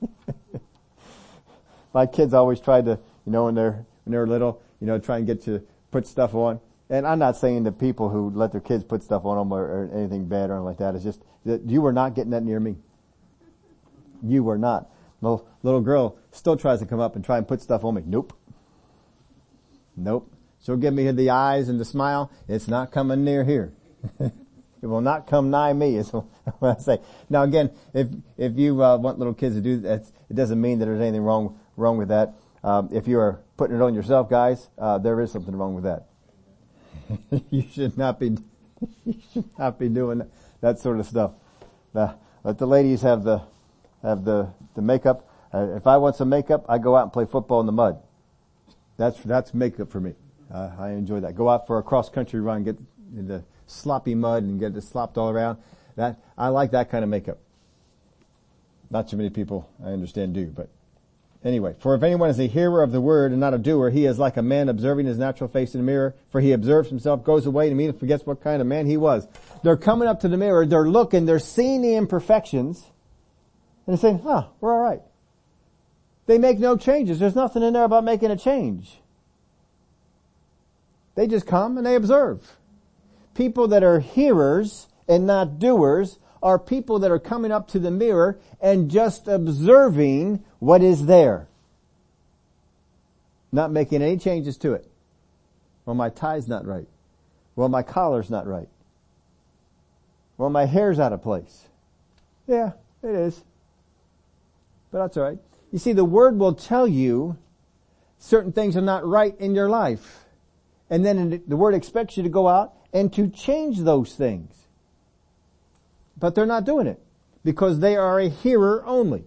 [1.94, 5.18] My kids always try to, you know, when they're, when they're little, you know, try
[5.18, 6.60] and get to put stuff on.
[6.90, 9.62] And I'm not saying that people who let their kids put stuff on them or,
[9.62, 10.96] or anything bad or anything like that.
[10.96, 12.76] It's just that you were not getting that near me.
[14.22, 14.90] You were not.
[15.20, 18.02] Little, little girl still tries to come up and try and put stuff on me.
[18.04, 18.36] Nope.
[19.96, 20.32] Nope.
[20.64, 22.32] She'll give me the eyes and the smile.
[22.48, 23.72] It's not coming near here.
[24.20, 24.32] it
[24.82, 26.10] will not come nigh me is
[26.58, 26.98] what I say.
[27.28, 30.80] Now again, if, if you uh, want little kids to do that, it doesn't mean
[30.80, 32.34] that there's anything wrong, wrong with that.
[32.64, 35.84] Um, if you are putting it on yourself, guys, uh, there is something wrong with
[35.84, 36.09] that.
[37.50, 38.36] you should not be,
[39.04, 40.22] you should not be doing
[40.60, 41.32] that sort of stuff.
[41.94, 43.42] Uh, let the ladies have the,
[44.02, 45.28] have the, the makeup.
[45.52, 48.00] Uh, if I want some makeup, I go out and play football in the mud.
[48.96, 50.14] That's, that's makeup for me.
[50.52, 51.34] Uh, I enjoy that.
[51.34, 52.78] Go out for a cross country run, get
[53.16, 55.58] in the sloppy mud and get it slopped all around.
[55.96, 57.38] That, I like that kind of makeup.
[58.90, 60.68] Not too many people I understand do, but
[61.44, 61.74] anyway.
[61.78, 64.18] For if anyone is a hearer of the word and not a doer, he is
[64.18, 67.46] like a man observing his natural face in a mirror, for he observes himself, goes
[67.46, 69.26] away and immediately forgets what kind of man he was.
[69.62, 72.84] They're coming up to the mirror, they're looking, they're seeing the imperfections,
[73.86, 75.02] and they say, huh, we're alright.
[76.26, 77.18] They make no changes.
[77.18, 79.00] There's nothing in there about making a change.
[81.16, 82.56] They just come and they observe.
[83.34, 87.90] People that are hearers and not doers are people that are coming up to the
[87.90, 91.48] mirror and just observing what is there.
[93.52, 94.90] Not making any changes to it.
[95.84, 96.88] Well, my tie's not right.
[97.56, 98.68] Well, my collar's not right.
[100.38, 101.66] Well, my hair's out of place.
[102.46, 102.72] Yeah,
[103.02, 103.44] it is.
[104.90, 105.38] But that's alright.
[105.72, 107.36] You see, the Word will tell you
[108.18, 110.24] certain things are not right in your life.
[110.88, 114.66] And then the Word expects you to go out and to change those things.
[116.20, 117.02] But they're not doing it
[117.44, 119.24] because they are a hearer only.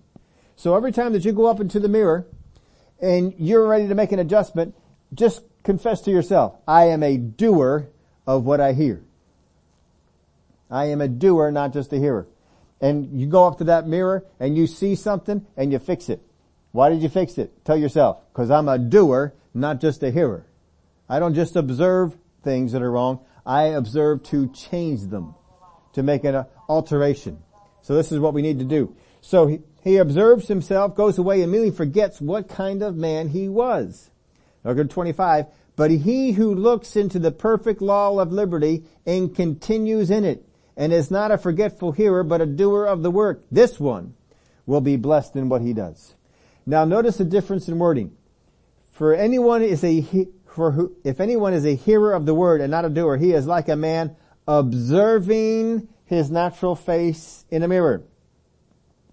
[0.55, 2.27] So every time that you go up into the mirror
[3.01, 4.75] and you're ready to make an adjustment,
[5.13, 7.89] just confess to yourself, I am a doer
[8.25, 9.03] of what I hear.
[10.69, 12.27] I am a doer, not just a hearer
[12.83, 16.21] and you go up to that mirror and you see something and you fix it.
[16.73, 17.63] Why did you fix it?
[17.63, 18.17] Tell yourself.
[18.33, 20.45] Cause I'm a doer, not just a hearer.
[21.07, 23.21] I don't just observe things that are wrong.
[23.45, 25.33] I observe to change them,
[25.93, 27.41] to make an uh, alteration.
[27.81, 28.95] So this is what we need to do.
[29.21, 33.49] So he, he observes himself, goes away, and immediately forgets what kind of man he
[33.49, 34.09] was.
[34.63, 35.47] Look at 25.
[35.75, 40.45] But he who looks into the perfect law of liberty and continues in it,
[40.77, 44.13] and is not a forgetful hearer, but a doer of the work, this one
[44.65, 46.15] will be blessed in what he does.
[46.65, 48.15] Now notice the difference in wording.
[48.91, 52.71] For anyone is a, for who, if anyone is a hearer of the word and
[52.71, 54.15] not a doer, he is like a man
[54.47, 58.03] observing his natural face in a mirror.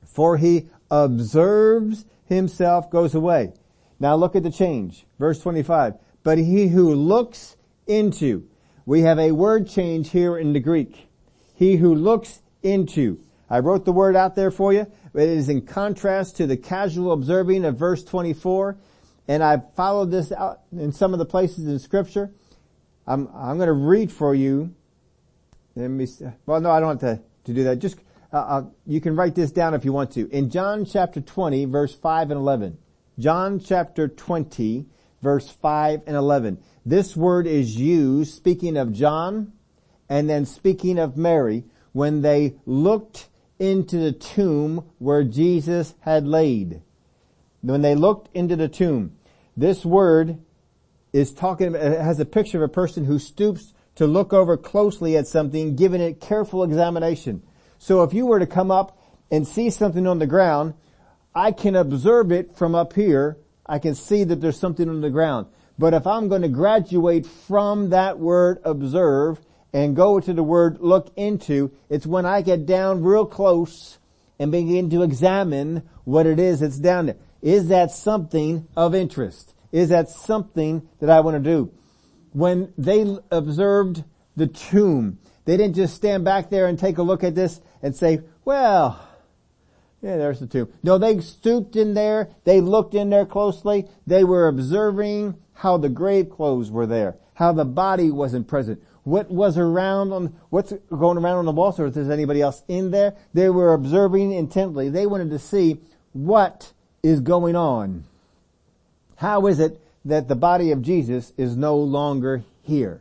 [0.04, 3.52] For he observes himself goes away.
[3.98, 5.06] Now look at the change.
[5.18, 5.94] Verse 25.
[6.22, 8.48] But he who looks into.
[8.86, 11.08] We have a word change here in the Greek.
[11.54, 13.20] He who looks into.
[13.48, 14.86] I wrote the word out there for you.
[15.14, 18.76] It is in contrast to the casual observing of verse 24.
[19.28, 22.32] And I followed this out in some of the places in scripture.
[23.06, 24.74] I'm, I'm going to read for you.
[25.76, 26.06] Let me,
[26.46, 27.78] well no, I don't have to, to do that.
[27.78, 27.96] Just,
[28.33, 30.28] uh, uh, you can write this down if you want to.
[30.30, 32.78] In John chapter 20 verse 5 and 11.
[33.18, 34.87] John chapter 20
[35.22, 36.59] verse 5 and 11.
[36.85, 39.52] This word is used speaking of John
[40.09, 43.28] and then speaking of Mary when they looked
[43.59, 46.83] into the tomb where Jesus had laid.
[47.61, 49.16] When they looked into the tomb,
[49.56, 50.38] this word
[51.12, 55.14] is talking, it has a picture of a person who stoops to look over closely
[55.18, 57.42] at something, giving it careful examination.
[57.76, 58.98] So if you were to come up
[59.30, 60.72] and see something on the ground,
[61.34, 63.36] I can observe it from up here.
[63.66, 65.48] I can see that there's something on the ground.
[65.78, 69.38] But if I'm going to graduate from that word observe
[69.74, 73.98] and go to the word look into, it's when I get down real close
[74.38, 77.16] and begin to examine what it is that's down there.
[77.42, 79.52] Is that something of interest?
[79.72, 81.70] Is that something that I want to do?
[82.32, 84.04] When they observed
[84.36, 87.94] the tomb, they didn't just stand back there and take a look at this and
[87.94, 89.06] say, well,
[90.02, 90.72] yeah, there's the tomb.
[90.82, 92.28] No, they stooped in there.
[92.44, 93.86] They looked in there closely.
[94.06, 99.30] They were observing how the grave clothes were there, how the body wasn't present, what
[99.30, 102.90] was around on, what's going around on the wall, so if there's anybody else in
[102.90, 103.14] there.
[103.34, 104.88] They were observing intently.
[104.88, 105.80] They wanted to see
[106.12, 108.04] what is going on.
[109.16, 113.00] How is it that the body of Jesus is no longer here?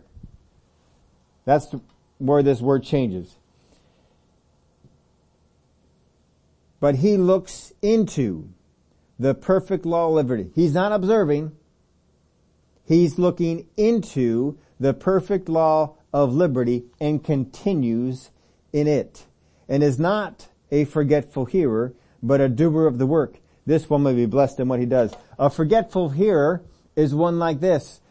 [1.45, 1.73] That's
[2.17, 3.35] where this word changes.
[6.79, 8.49] But he looks into
[9.17, 10.49] the perfect law of liberty.
[10.55, 11.51] He's not observing.
[12.85, 18.31] He's looking into the perfect law of liberty and continues
[18.71, 19.25] in it
[19.67, 23.39] and is not a forgetful hearer, but a doer of the work.
[23.65, 25.13] This one may be blessed in what he does.
[25.37, 26.63] A forgetful hearer
[26.95, 28.01] is one like this.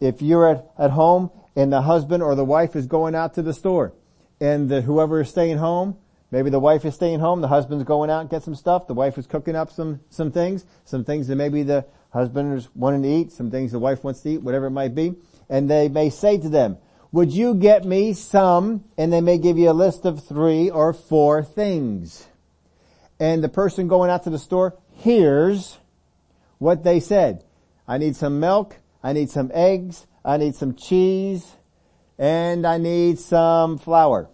[0.00, 3.42] If you're at, at home and the husband or the wife is going out to
[3.42, 3.92] the store
[4.40, 5.96] and the, whoever is staying home,
[6.30, 8.94] maybe the wife is staying home, the husband's going out and get some stuff, the
[8.94, 13.02] wife is cooking up some, some things, some things that maybe the husband is wanting
[13.02, 15.14] to eat, some things the wife wants to eat, whatever it might be,
[15.48, 16.76] and they may say to them,
[17.14, 20.92] would you get me some, and they may give you a list of three or
[20.92, 22.26] four things.
[23.20, 25.78] And the person going out to the store hears
[26.58, 27.44] what they said.
[27.86, 31.46] I need some milk, I need some eggs, I need some cheese,
[32.18, 34.28] and I need some flour.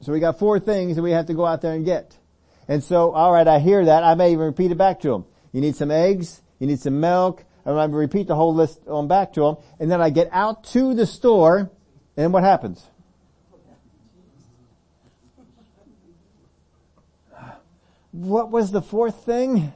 [0.00, 2.18] So we got four things that we have to go out there and get.
[2.68, 4.04] And so, alright, I hear that.
[4.04, 5.24] I may even repeat it back to them.
[5.52, 9.08] You need some eggs, you need some milk, and I repeat the whole list on
[9.08, 11.70] back to them, and then I get out to the store,
[12.16, 12.86] and what happens?
[18.12, 19.72] What was the fourth thing?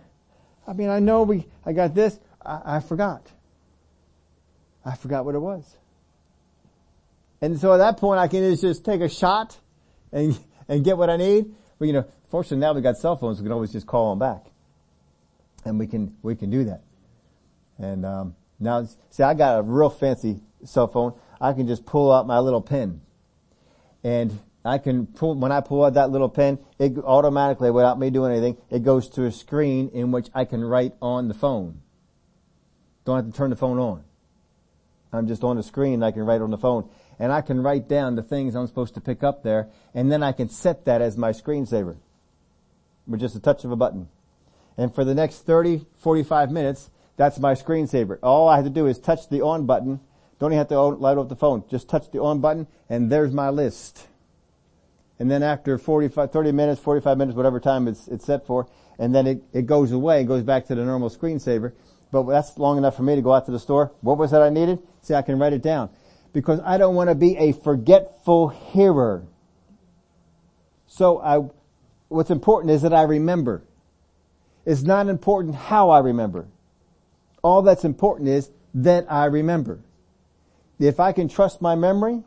[0.69, 3.27] I mean, I know we, I got this, I, I forgot.
[4.85, 5.65] I forgot what it was.
[7.41, 9.57] And so at that point I can just take a shot
[10.13, 10.39] and,
[10.69, 11.55] and get what I need.
[11.79, 14.19] But you know, fortunately now we've got cell phones, we can always just call them
[14.19, 14.45] back.
[15.65, 16.83] And we can, we can do that.
[17.79, 21.15] And, um, now, see, I got a real fancy cell phone.
[21.41, 23.01] I can just pull out my little pen.
[24.03, 28.11] And I can pull, when I pull out that little pen, it automatically, without me
[28.11, 31.81] doing anything, it goes to a screen in which I can write on the phone.
[33.05, 34.05] Don't have to turn the phone on.
[35.13, 36.89] I'm just on the screen, I can write on the phone.
[37.19, 40.23] And I can write down the things I'm supposed to pick up there, and then
[40.23, 41.97] I can set that as my screensaver.
[43.07, 44.09] With just a touch of a button.
[44.77, 48.19] And for the next 30, 45 minutes, that's my screensaver.
[48.23, 50.01] All I have to do is touch the on button.
[50.39, 51.65] Don't even have to light up the phone.
[51.69, 54.07] Just touch the on button, and there's my list.
[55.19, 59.15] And then after 45, 30 minutes, 45 minutes, whatever time it's, it's set for, and
[59.15, 61.73] then it, it goes away and goes back to the normal screensaver.
[62.11, 63.93] But that's long enough for me to go out to the store.
[64.01, 64.79] What was that I needed?
[65.03, 65.91] See, I can write it down.
[66.33, 69.25] Because I don't want to be a forgetful hearer.
[70.87, 71.41] So I,
[72.09, 73.63] what's important is that I remember.
[74.65, 76.47] It's not important how I remember.
[77.43, 79.81] All that's important is that I remember.
[80.79, 82.23] If I can trust my memory,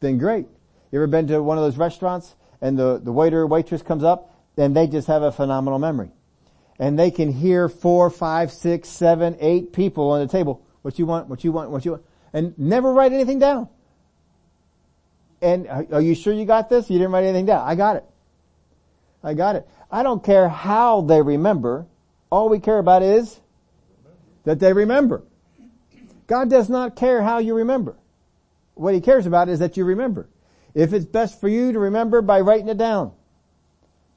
[0.00, 0.46] then great.
[0.94, 4.32] You ever been to one of those restaurants and the, the waiter waitress comes up
[4.56, 6.12] and they just have a phenomenal memory.
[6.78, 10.64] And they can hear four, five, six, seven, eight people on the table.
[10.82, 12.04] What you want, what you want, what you want.
[12.32, 13.68] And never write anything down.
[15.42, 16.88] And are you sure you got this?
[16.88, 17.66] You didn't write anything down.
[17.66, 18.04] I got it.
[19.24, 19.68] I got it.
[19.90, 21.86] I don't care how they remember.
[22.30, 23.40] All we care about is
[24.44, 25.24] that they remember.
[26.28, 27.96] God does not care how you remember.
[28.74, 30.28] What he cares about is that you remember.
[30.74, 33.12] If it's best for you to remember by writing it down,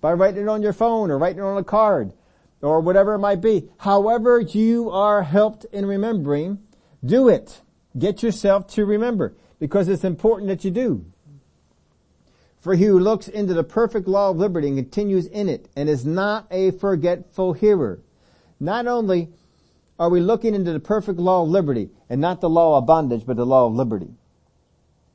[0.01, 2.13] by writing it on your phone or writing it on a card
[2.61, 6.59] or whatever it might be, however you are helped in remembering,
[7.05, 7.61] do it.
[7.97, 11.05] Get yourself to remember because it's important that you do.
[12.59, 15.87] For he who looks into the perfect law of liberty and continues in it and
[15.87, 18.01] is not a forgetful hearer.
[18.59, 19.29] Not only
[19.99, 23.25] are we looking into the perfect law of liberty and not the law of bondage,
[23.25, 24.09] but the law of liberty?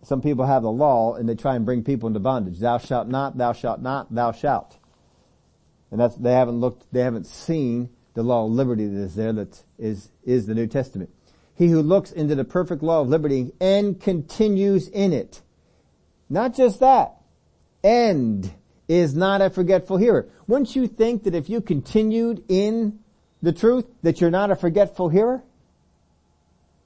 [0.02, 2.58] Some people have the law and they try and bring people into bondage.
[2.58, 4.76] Thou shalt not, thou shalt not, thou shalt.
[5.90, 9.32] And that's, they haven't looked, they haven't seen the law of liberty that is there
[9.32, 11.10] that is, is the New Testament.
[11.54, 15.42] He who looks into the perfect law of liberty and continues in it.
[16.28, 17.16] Not just that.
[17.84, 18.52] And
[18.88, 20.28] is not a forgetful hearer.
[20.46, 22.98] Wouldn't you think that if you continued in
[23.40, 25.42] the truth that you're not a forgetful hearer?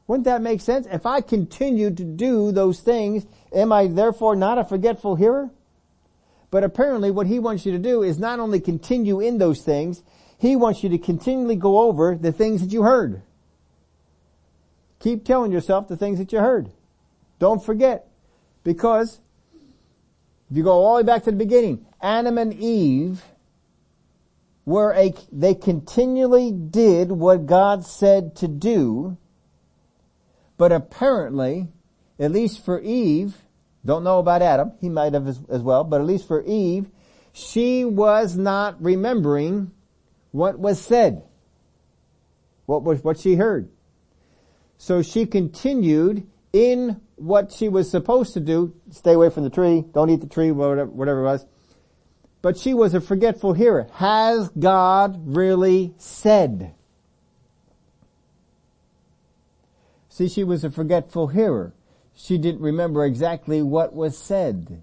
[0.07, 0.86] Wouldn't that make sense?
[0.90, 5.50] If I continue to do those things, am I therefore not a forgetful hearer?
[6.50, 10.02] But apparently what he wants you to do is not only continue in those things,
[10.38, 13.22] he wants you to continually go over the things that you heard.
[15.00, 16.70] Keep telling yourself the things that you heard.
[17.38, 18.09] Don't forget.
[18.62, 19.20] Because
[20.50, 23.24] if you go all the way back to the beginning, Adam and Eve
[24.64, 29.16] were a, they continually did what God said to do,
[30.57, 31.68] but apparently,
[32.18, 33.36] at least for Eve,
[33.84, 36.88] don't know about Adam, he might have as, as well, but at least for Eve,
[37.32, 39.70] she was not remembering
[40.32, 41.22] what was said.
[42.64, 43.68] What was, what she heard.
[44.78, 49.84] So she continued in what she was supposed to do, stay away from the tree,
[49.92, 51.46] don't eat the tree, whatever, whatever it was.
[52.42, 53.88] But she was a forgetful hearer.
[53.94, 56.74] Has God really said?
[60.17, 61.75] See, she was a forgetful hearer.
[62.14, 64.83] She didn't remember exactly what was said.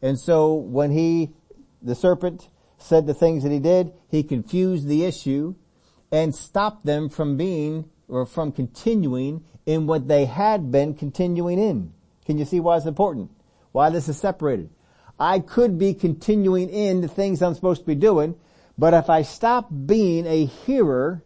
[0.00, 1.34] And so when he,
[1.82, 2.48] the serpent,
[2.78, 5.56] said the things that he did, he confused the issue
[6.10, 11.92] and stopped them from being or from continuing in what they had been continuing in.
[12.24, 13.30] Can you see why it's important?
[13.72, 14.70] Why this is separated?
[15.20, 18.36] I could be continuing in the things I'm supposed to be doing,
[18.78, 21.22] but if I stop being a hearer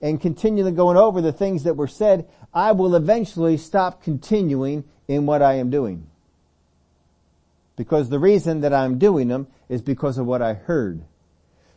[0.00, 5.26] and continually going over the things that were said, I will eventually stop continuing in
[5.26, 6.06] what I am doing.
[7.76, 11.04] Because the reason that I'm doing them is because of what I heard.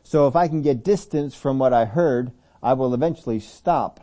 [0.04, 4.00] So if I can get distance from what I heard, I will eventually stop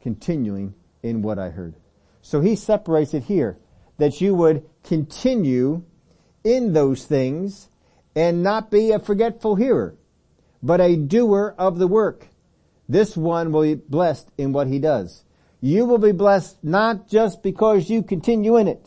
[0.00, 1.74] continuing in what I heard.
[2.22, 3.58] So he separates it here,
[3.98, 5.82] that you would continue
[6.44, 7.68] in those things
[8.14, 9.94] and not be a forgetful hearer,
[10.62, 12.28] but a doer of the work.
[12.88, 15.24] This one will be blessed in what he does.
[15.60, 18.86] You will be blessed not just because you continue in it.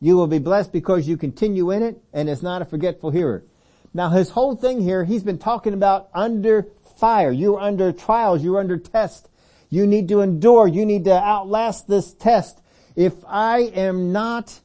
[0.00, 3.44] You will be blessed because you continue in it and it's not a forgetful hearer.
[3.92, 7.30] Now his whole thing here, he's been talking about under fire.
[7.30, 8.42] You're under trials.
[8.42, 9.28] You're under test.
[9.68, 10.66] You need to endure.
[10.66, 12.60] You need to outlast this test.
[12.96, 14.60] If I am not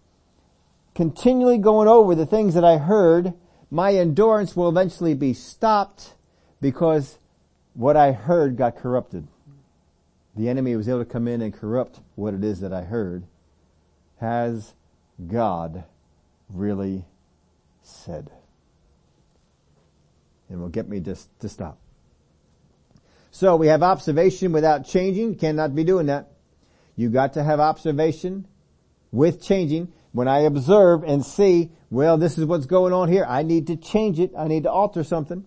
[0.96, 3.34] continually going over the things that I heard,
[3.70, 6.14] my endurance will eventually be stopped
[6.62, 7.18] because
[7.76, 9.28] what I heard got corrupted.
[10.36, 13.26] The enemy was able to come in and corrupt what it is that I heard.
[14.20, 14.74] Has
[15.28, 15.84] God
[16.50, 17.06] really
[17.84, 18.30] said?
[20.50, 21.78] And will get me to, to stop.
[23.32, 25.36] So we have observation without changing.
[25.36, 26.32] Cannot be doing that.
[26.96, 28.48] You got to have observation
[29.12, 29.92] with changing.
[30.14, 33.26] When I observe and see, well, this is what's going on here.
[33.28, 34.32] I need to change it.
[34.38, 35.46] I need to alter something.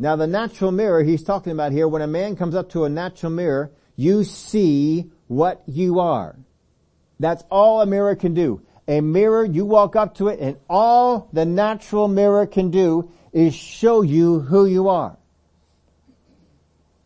[0.00, 2.88] Now the natural mirror he's talking about here, when a man comes up to a
[2.88, 6.36] natural mirror, you see what you are.
[7.20, 8.62] That's all a mirror can do.
[8.88, 13.54] A mirror, you walk up to it and all the natural mirror can do is
[13.54, 15.18] show you who you are.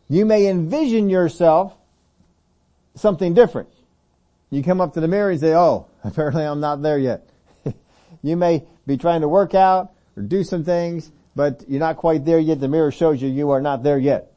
[0.07, 1.75] You may envision yourself
[2.95, 3.67] something different.
[4.51, 7.27] You come up to the mirror and say, oh, apparently I'm not there yet.
[8.21, 12.25] you may be trying to work out or do some things, but you're not quite
[12.25, 12.59] there yet.
[12.59, 14.31] The mirror shows you you are not there yet.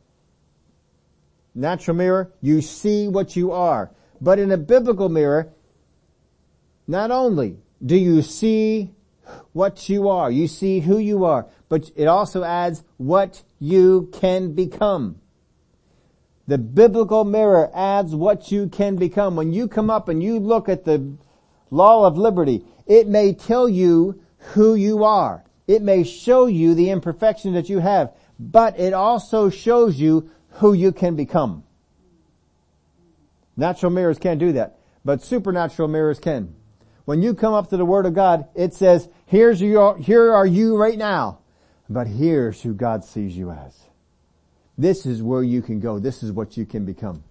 [1.54, 3.90] Natural mirror, you see what you are.
[4.20, 5.52] But in a biblical mirror,
[6.86, 8.90] not only do you see
[9.52, 14.54] what you are, you see who you are, but it also adds what you can
[14.54, 15.20] become.
[16.46, 19.36] The biblical mirror adds what you can become.
[19.36, 21.12] When you come up and you look at the
[21.70, 24.22] law of liberty, it may tell you
[24.54, 25.44] who you are.
[25.68, 30.72] It may show you the imperfection that you have, but it also shows you who
[30.72, 31.62] you can become.
[33.56, 36.54] Natural mirrors can't do that, but supernatural mirrors can.
[37.04, 40.46] When you come up to the Word of God, it says, here's your, here are
[40.46, 41.40] you right now,
[41.88, 43.78] but here's who God sees you as.
[44.78, 45.98] This is where you can go.
[45.98, 47.24] This is what you can become.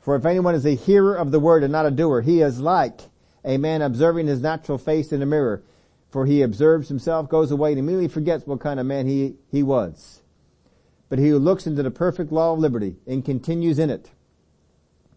[0.00, 2.58] For if anyone is a hearer of the word and not a doer, he is
[2.58, 3.00] like
[3.44, 5.62] a man observing his natural face in a mirror.
[6.10, 9.62] For he observes himself, goes away, and immediately forgets what kind of man he, he
[9.62, 10.20] was.
[11.08, 14.10] But he who looks into the perfect law of liberty and continues in it,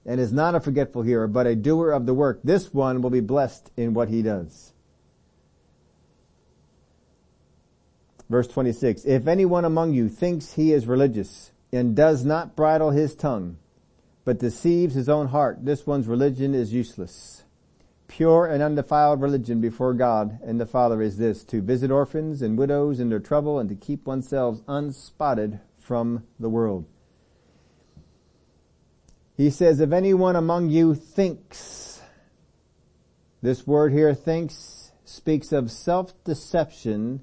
[0.06, 3.10] and is not a forgetful hearer, but a doer of the work, this one will
[3.10, 4.72] be blessed in what he does.
[8.30, 13.16] Verse 26, if anyone among you thinks he is religious and does not bridle his
[13.16, 13.58] tongue,
[14.24, 17.45] but deceives his own heart, this one's religion is useless.
[18.16, 22.58] Pure and undefiled religion before God and the Father is this, to visit orphans and
[22.58, 26.86] widows in their trouble and to keep oneself unspotted from the world.
[29.36, 32.02] He says, if anyone among you thinks,
[33.42, 37.20] this word here thinks speaks of self-deception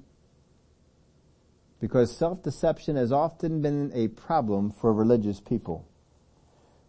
[1.79, 5.87] because self-deception has often been a problem for religious people.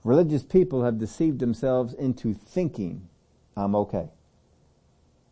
[0.04, 3.08] Religious people have deceived themselves into thinking,
[3.56, 4.08] I'm okay.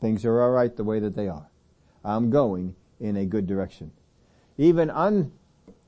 [0.01, 1.49] Things are alright the way that they are.
[2.05, 3.93] I'm going in a good direction.
[4.59, 5.33] Even un,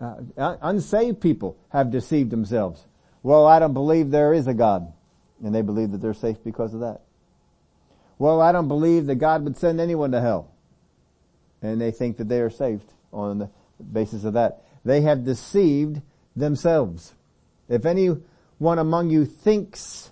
[0.01, 2.85] uh, unsaved people have deceived themselves.
[3.23, 4.93] Well, I don't believe there is a God.
[5.43, 7.01] And they believe that they're safe because of that.
[8.19, 10.51] Well, I don't believe that God would send anyone to hell.
[11.61, 13.51] And they think that they are saved on the
[13.93, 14.63] basis of that.
[14.85, 16.01] They have deceived
[16.37, 17.15] themselves.
[17.69, 18.21] If anyone
[18.79, 20.11] among you thinks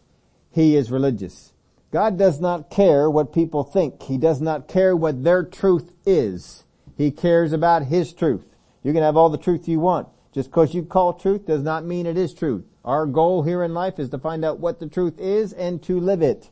[0.50, 1.51] he is religious,
[1.92, 4.02] God does not care what people think.
[4.02, 6.64] He does not care what their truth is.
[6.96, 8.46] He cares about His truth.
[8.82, 10.08] You can have all the truth you want.
[10.32, 12.64] Just because you call truth does not mean it is truth.
[12.82, 16.00] Our goal here in life is to find out what the truth is and to
[16.00, 16.48] live it.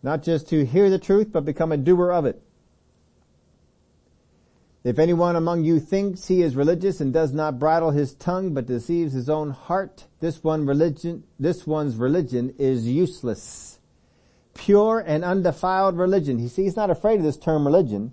[0.00, 2.40] Not just to hear the truth, but become a doer of it.
[4.86, 8.66] If anyone among you thinks he is religious and does not bridle his tongue but
[8.66, 13.80] deceives his own heart, this one religion, this one's religion is useless.
[14.54, 16.38] Pure and undefiled religion.
[16.38, 18.12] He see, he's not afraid of this term religion.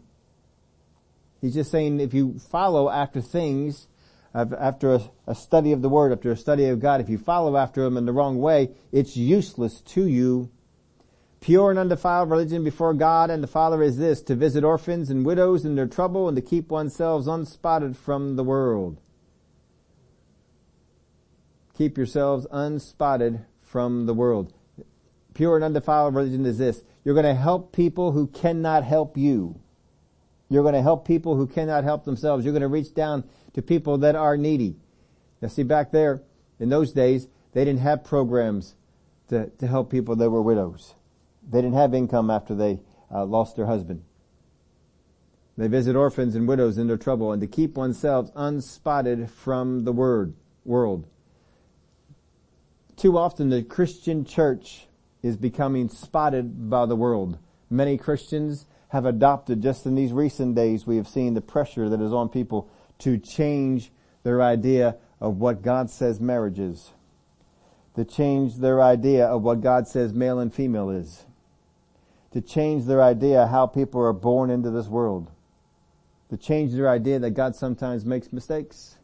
[1.42, 3.88] He's just saying if you follow after things,
[4.34, 7.56] after a, a study of the Word, after a study of God, if you follow
[7.56, 10.50] after Him in the wrong way, it's useless to you.
[11.44, 15.26] Pure and undefiled religion before God and the Father is this, to visit orphans and
[15.26, 19.02] widows in their trouble and to keep oneself unspotted from the world.
[21.78, 24.54] Keep yourselves unspotted from the world.
[25.34, 26.86] Pure and undefiled religion is this.
[27.04, 29.60] You're going to help people who cannot help you.
[30.48, 32.46] You're going to help people who cannot help themselves.
[32.46, 34.78] You're going to reach down to people that are needy.
[35.42, 36.24] Now see back there,
[36.58, 38.76] in those days, they didn't have programs
[39.28, 40.94] to, to help people that were widows.
[41.50, 42.80] They didn't have income after they
[43.12, 44.04] uh, lost their husband.
[45.58, 49.92] They visit orphans and widows in their trouble and to keep oneself unspotted from the
[49.92, 50.34] word,
[50.66, 51.06] world.
[52.96, 54.88] Too often the Christian church
[55.22, 57.38] is becoming spotted by the world.
[57.70, 62.02] Many Christians have adopted just in these recent days, we have seen the pressure that
[62.02, 62.70] is on people
[63.00, 63.92] to change
[64.24, 66.92] their idea of what God says marriage is.
[67.96, 71.26] To change their idea of what God says male and female is.
[72.34, 75.32] To change their idea how people are born into this world.
[76.30, 78.98] To change their idea that God sometimes makes mistakes.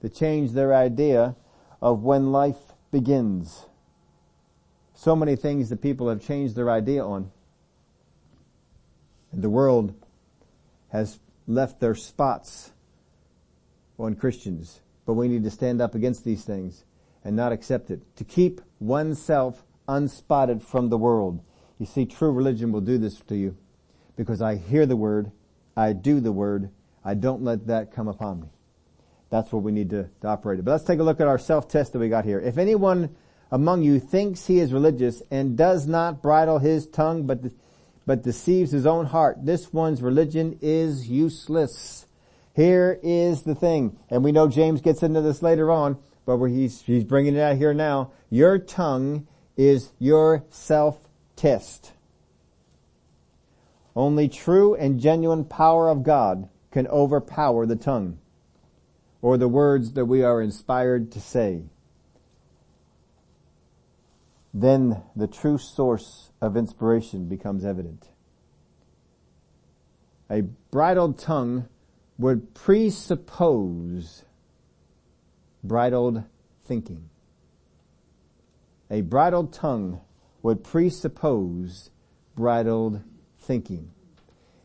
[0.00, 1.36] To change their idea
[1.82, 2.56] of when life
[2.90, 3.66] begins.
[4.94, 7.30] So many things that people have changed their idea on.
[9.32, 9.94] And the world
[10.88, 12.72] has left their spots
[13.98, 16.84] on Christians, but we need to stand up against these things
[17.22, 18.00] and not accept it.
[18.16, 21.42] To keep oneself unspotted from the world.
[21.80, 23.56] You see, true religion will do this to you
[24.14, 25.32] because I hear the word,
[25.74, 26.70] I do the word,
[27.02, 28.48] I don't let that come upon me.
[29.30, 30.62] That's what we need to, to operate.
[30.62, 32.38] But let's take a look at our self-test that we got here.
[32.38, 33.16] If anyone
[33.50, 37.40] among you thinks he is religious and does not bridle his tongue but,
[38.04, 42.06] but deceives his own heart, this one's religion is useless.
[42.54, 46.82] Here is the thing, and we know James gets into this later on, but he's,
[46.82, 48.12] he's bringing it out here now.
[48.28, 49.26] Your tongue
[49.56, 50.44] is your
[51.40, 51.92] self-test.
[53.96, 58.18] Only true and genuine power of God can overpower the tongue
[59.22, 61.64] or the words that we are inspired to say.
[64.54, 68.08] Then the true source of inspiration becomes evident.
[70.30, 71.68] A bridled tongue
[72.18, 74.24] would presuppose
[75.62, 76.24] bridled
[76.64, 77.10] thinking.
[78.90, 80.00] A bridled tongue
[80.42, 81.90] would presuppose
[82.36, 83.02] bridled
[83.38, 83.90] thinking.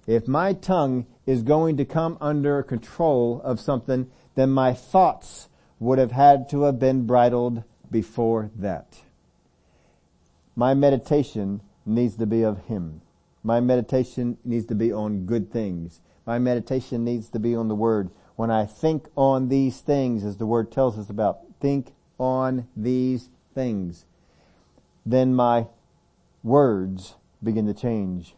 [0.07, 5.49] If my tongue is going to come under control of something, then my thoughts
[5.79, 9.01] would have had to have been bridled before that.
[10.55, 13.01] My meditation needs to be of Him.
[13.43, 16.01] My meditation needs to be on good things.
[16.25, 18.09] My meditation needs to be on the Word.
[18.35, 23.29] When I think on these things, as the Word tells us about, think on these
[23.53, 24.05] things,
[25.05, 25.67] then my
[26.43, 28.35] words begin to change.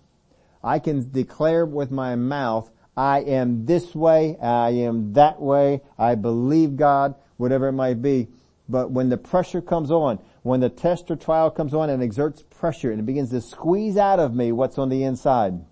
[0.64, 6.16] I can declare with my mouth, I am this way, I am that way, I
[6.16, 8.28] believe God, whatever it might be.
[8.68, 12.44] But when the pressure comes on, when the test or trial comes on and exerts
[12.44, 15.64] pressure and it begins to squeeze out of me what's on the inside,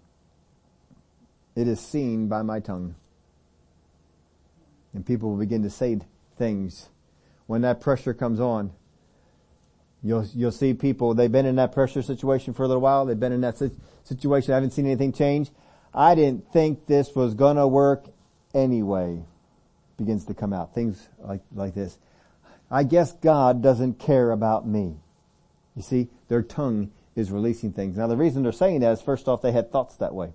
[1.55, 2.95] it is seen by my tongue.
[4.93, 5.99] And people will begin to say
[6.37, 6.89] things
[7.47, 8.71] when that pressure comes on.
[10.05, 13.19] You'll, you'll see people, they've been in that pressure situation for a little while, they've
[13.19, 13.57] been in that
[14.03, 15.49] situation, I haven't seen anything change.
[15.95, 18.05] I didn't think this was gonna work
[18.53, 19.23] anyway.
[19.97, 20.75] Begins to come out.
[20.75, 21.97] Things like, like this.
[22.69, 24.97] I guess God doesn't care about me.
[25.75, 27.97] You see, their tongue is releasing things.
[27.97, 30.33] Now the reason they're saying that is first off, they had thoughts that way.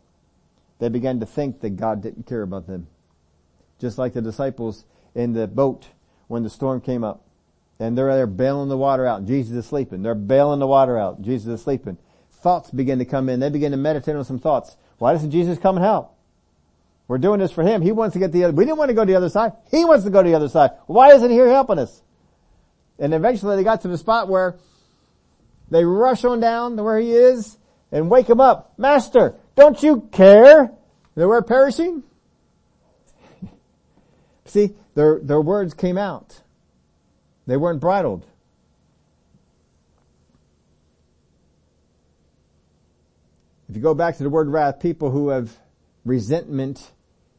[0.81, 2.89] They began to think that God didn't care about them.
[3.79, 5.91] Just like the disciples in the boat
[6.27, 7.25] when the storm came up.
[7.81, 9.27] And they're there bailing the water out.
[9.27, 10.03] Jesus is sleeping.
[10.03, 11.23] They're bailing the water out.
[11.23, 11.99] Jesus is sleeping.
[12.31, 13.41] Thoughts begin to come in.
[13.41, 14.77] They begin to meditate on some thoughts.
[14.99, 16.15] Why doesn't Jesus come and help?
[17.09, 17.83] We're doing this for Him.
[17.83, 19.53] He wants to get the other, we didn't want to go to the other side.
[19.71, 20.71] He wants to go to the other side.
[20.87, 22.03] Why isn't He here helping us?
[23.01, 24.59] And eventually they got to the spot where
[25.71, 27.57] they rush on down to where he is
[27.91, 28.75] and wake him up.
[28.79, 30.71] Master, don't you care
[31.15, 32.03] that we're perishing?
[34.45, 36.43] See, their, their words came out.
[37.51, 38.25] They weren't bridled.
[43.69, 45.59] If you go back to the word wrath, people who have
[46.05, 46.93] resentment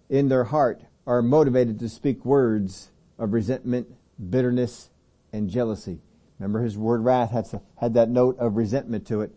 [0.09, 3.87] in their heart are motivated to speak words of resentment,
[4.29, 4.89] bitterness,
[5.31, 6.01] and jealousy.
[6.39, 7.47] Remember his word wrath had,
[7.77, 9.31] had that note of resentment to it.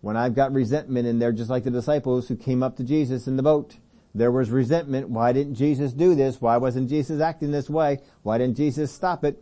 [0.00, 3.26] When I've got resentment in there, just like the disciples who came up to Jesus
[3.26, 3.76] in the boat,
[4.14, 5.10] there was resentment.
[5.10, 6.40] Why didn't Jesus do this?
[6.40, 7.98] Why wasn't Jesus acting this way?
[8.22, 9.38] Why didn't Jesus stop it?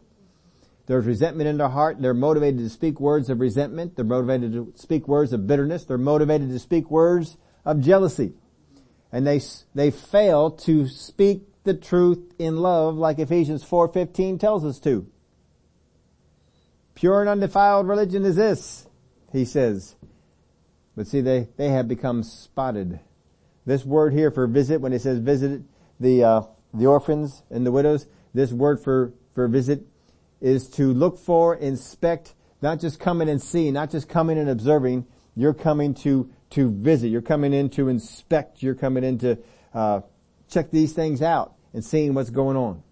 [0.90, 2.02] There's resentment in their heart.
[2.02, 3.94] They're motivated to speak words of resentment.
[3.94, 5.84] They're motivated to speak words of bitterness.
[5.84, 8.32] They're motivated to speak words of jealousy.
[9.12, 9.40] And they,
[9.72, 15.06] they fail to speak the truth in love like Ephesians 4.15 tells us to.
[16.96, 18.88] Pure and undefiled religion is this,
[19.30, 19.94] he says.
[20.96, 22.98] But see, they, they have become spotted.
[23.64, 25.62] This word here for visit, when it says visit
[26.00, 26.42] the, uh,
[26.74, 29.86] the orphans and the widows, this word for, for visit
[30.40, 35.06] is to look for, inspect, not just coming and see, not just coming and observing.
[35.36, 37.08] You're coming to, to visit.
[37.08, 38.62] You're coming in to inspect.
[38.62, 39.38] You're coming in to,
[39.72, 40.00] uh,
[40.50, 42.82] check these things out and seeing what's going on.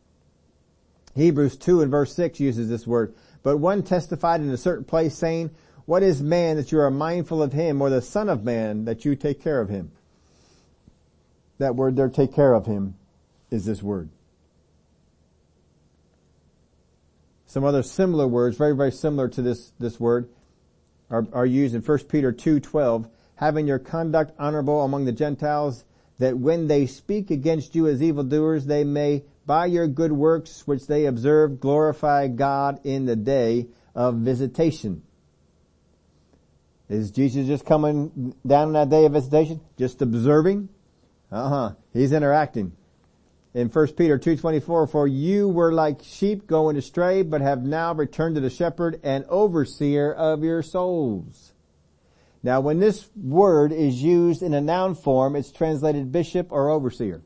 [1.14, 3.14] Hebrews 2 and verse 6 uses this word.
[3.42, 5.50] But one testified in a certain place saying,
[5.84, 9.04] what is man that you are mindful of him or the son of man that
[9.04, 9.90] you take care of him?
[11.58, 12.94] That word there, take care of him,
[13.50, 14.10] is this word.
[17.48, 20.28] Some other similar words, very, very similar to this, this word,
[21.10, 25.86] are, are used in 1 Peter 2.12, having your conduct honorable among the Gentiles,
[26.18, 30.86] that when they speak against you as evildoers, they may by your good works which
[30.86, 35.02] they observe glorify God in the day of visitation.
[36.90, 39.62] Is Jesus just coming down on that day of visitation?
[39.78, 40.68] Just observing?
[41.32, 41.72] Uh-huh.
[41.94, 42.72] He's interacting.
[43.54, 48.34] In 1 Peter 2.24, for you were like sheep going astray, but have now returned
[48.34, 51.54] to the shepherd and overseer of your souls.
[52.42, 57.22] Now when this word is used in a noun form, it's translated bishop or overseer.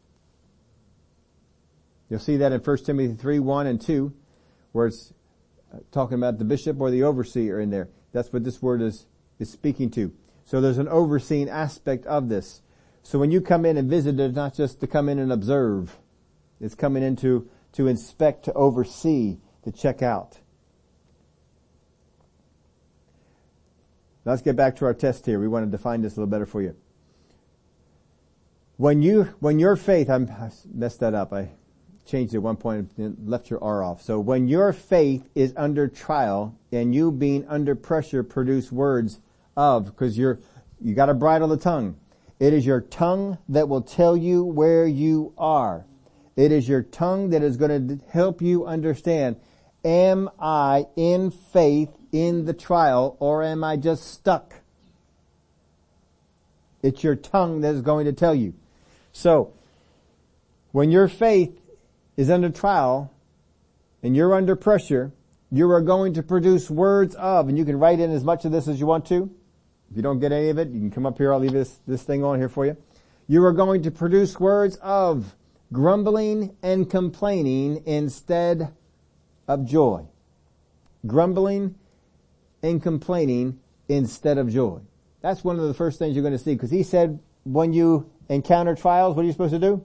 [2.08, 4.12] You'll see that in 1 Timothy 3, 1 and 2,
[4.72, 5.12] where it's
[5.72, 7.88] uh, talking about the bishop or the overseer in there.
[8.12, 9.06] That's what this word is,
[9.38, 10.12] is speaking to.
[10.44, 12.62] So there's an overseeing aspect of this.
[13.02, 15.98] So when you come in and visit, it's not just to come in and observe.
[16.62, 20.38] It's coming in to, to inspect, to oversee, to check out.
[24.24, 25.40] Let's get back to our test here.
[25.40, 26.76] We want to define this a little better for you.
[28.76, 31.32] When you, when your faith, I'm, I messed that up.
[31.32, 31.50] I
[32.06, 34.00] changed it at one point and left your R off.
[34.02, 39.20] So when your faith is under trial and you being under pressure produce words
[39.56, 40.38] of, because you're,
[40.80, 41.96] you gotta bridle the tongue.
[42.38, 45.86] It is your tongue that will tell you where you are.
[46.36, 49.36] It is your tongue that is going to help you understand,
[49.84, 54.54] am I in faith in the trial or am I just stuck?
[56.82, 58.54] It's your tongue that is going to tell you.
[59.12, 59.52] So,
[60.72, 61.60] when your faith
[62.16, 63.12] is under trial
[64.02, 65.12] and you're under pressure,
[65.50, 68.52] you are going to produce words of, and you can write in as much of
[68.52, 69.30] this as you want to.
[69.90, 71.78] If you don't get any of it, you can come up here, I'll leave this,
[71.86, 72.76] this thing on here for you.
[73.28, 75.36] You are going to produce words of
[75.72, 78.72] grumbling and complaining instead
[79.48, 80.04] of joy.
[81.06, 81.74] Grumbling
[82.62, 83.58] and complaining
[83.88, 84.80] instead of joy.
[85.22, 88.10] That's one of the first things you're going to see because he said when you
[88.28, 89.84] encounter trials, what are you supposed to do?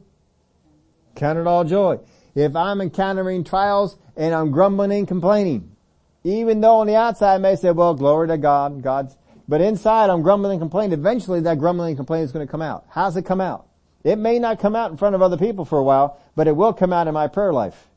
[1.15, 1.99] Count it all joy.
[2.35, 5.75] If I'm encountering trials and I'm grumbling and complaining,
[6.23, 9.15] even though on the outside I may say, well, glory to God, God's,
[9.47, 12.61] but inside I'm grumbling and complaining, eventually that grumbling and complaining is going to come
[12.61, 12.85] out.
[12.89, 13.66] How's it come out?
[14.07, 16.55] It may not come out in front of other people for a while, but it
[16.55, 17.89] will come out in my prayer life.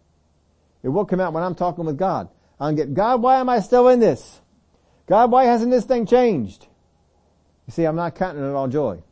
[0.83, 2.29] It will come out when I'm talking with God.
[2.59, 4.41] I'm get, God, why am I still in this?
[5.07, 6.67] God, why hasn't this thing changed?
[7.69, 9.05] You see, I'm not counting it all joy.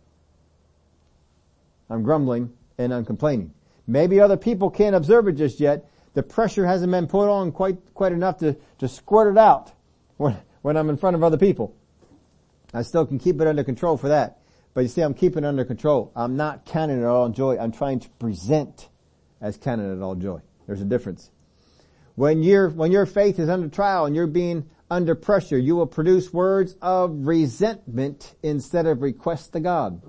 [1.88, 3.54] I'm grumbling and I'm complaining.
[3.86, 5.88] Maybe other people can't observe it just yet.
[6.14, 9.70] The pressure hasn't been put on quite, quite enough to, to squirt it out
[10.16, 11.76] when, when I'm in front of other people.
[12.74, 14.40] I still can keep it under control for that.
[14.74, 16.12] But you see, I'm keeping it under control.
[16.14, 17.58] I'm not counting it all joy.
[17.58, 18.88] I'm trying to present
[19.40, 20.40] as counting it all joy.
[20.66, 21.30] There's a difference.
[22.14, 25.86] When your, when your faith is under trial and you're being under pressure, you will
[25.86, 30.02] produce words of resentment instead of request to God.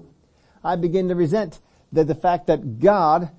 [0.64, 1.60] I begin to resent
[1.92, 3.32] that the fact that God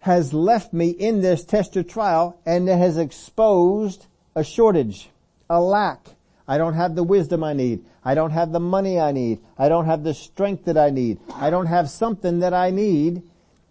[0.00, 5.08] has left me in this test or trial and has exposed a shortage,
[5.48, 6.08] a lack,
[6.46, 7.84] I don't have the wisdom I need.
[8.04, 9.40] I don't have the money I need.
[9.58, 11.18] I don't have the strength that I need.
[11.34, 13.22] I don't have something that I need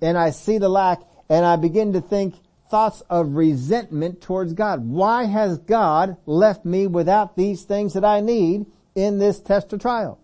[0.02, 2.36] and I see the lack and I begin to think
[2.70, 4.88] thoughts of resentment towards God.
[4.88, 8.66] Why has God left me without these things that I need
[8.96, 10.20] in this test or trial?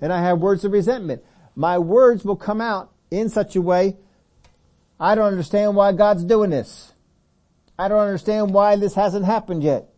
[0.00, 1.24] And I have words of resentment.
[1.56, 3.96] My words will come out in such a way,
[5.00, 6.92] I don't understand why God's doing this.
[7.78, 9.88] I don't understand why this hasn't happened yet.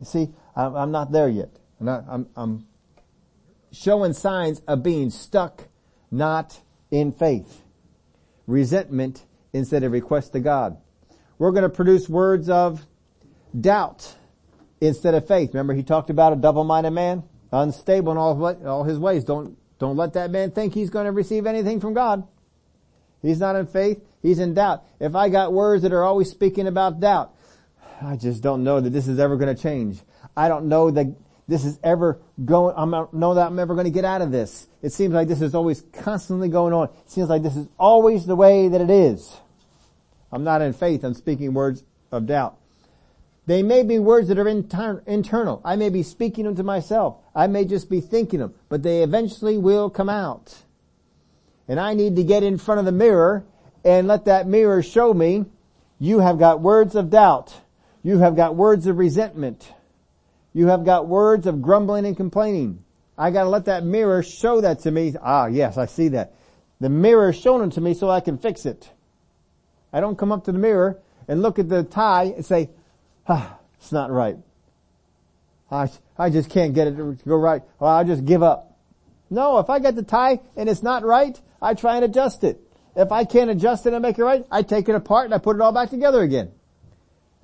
[0.00, 1.50] You see, I'm, not there yet.
[1.80, 2.66] I'm, not, I'm, I'm
[3.72, 5.68] showing signs of being stuck,
[6.10, 7.62] not in faith.
[8.46, 10.76] Resentment instead of request to God.
[11.38, 12.86] We're going to produce words of
[13.58, 14.14] doubt
[14.80, 15.50] instead of faith.
[15.54, 17.24] Remember he talked about a double-minded man?
[17.50, 19.24] Unstable in all, all his ways.
[19.24, 22.26] Don't, don't let that man think he's going to receive anything from God.
[23.22, 24.04] He's not in faith.
[24.22, 24.84] He's in doubt.
[25.00, 27.34] If I got words that are always speaking about doubt,
[28.02, 30.00] I just don't know that this is ever going to change.
[30.36, 31.06] I don't know that
[31.46, 34.32] this is ever going, I don't know that I'm ever going to get out of
[34.32, 34.66] this.
[34.82, 36.88] It seems like this is always constantly going on.
[36.88, 39.36] It seems like this is always the way that it is.
[40.32, 41.04] I'm not in faith.
[41.04, 42.58] I'm speaking words of doubt.
[43.46, 45.60] They may be words that are inter- internal.
[45.64, 47.18] I may be speaking them to myself.
[47.34, 50.54] I may just be thinking them, but they eventually will come out.
[51.68, 53.44] And I need to get in front of the mirror
[53.84, 55.44] and let that mirror show me
[55.98, 57.54] you have got words of doubt.
[58.02, 59.72] You have got words of resentment.
[60.54, 62.84] You have got words of grumbling and complaining.
[63.18, 65.14] I gotta let that mirror show that to me.
[65.20, 66.34] Ah, yes, I see that.
[66.80, 68.88] The mirror is showing it to me so I can fix it.
[69.92, 72.70] I don't come up to the mirror and look at the tie and say,
[73.28, 74.36] ah, it's not right.
[75.70, 77.62] I, I just can't get it to go right.
[77.80, 78.78] Well, I'll just give up.
[79.30, 82.60] No, if I get the tie and it's not right, I try and adjust it.
[82.94, 85.38] If I can't adjust it and make it right, I take it apart and I
[85.38, 86.52] put it all back together again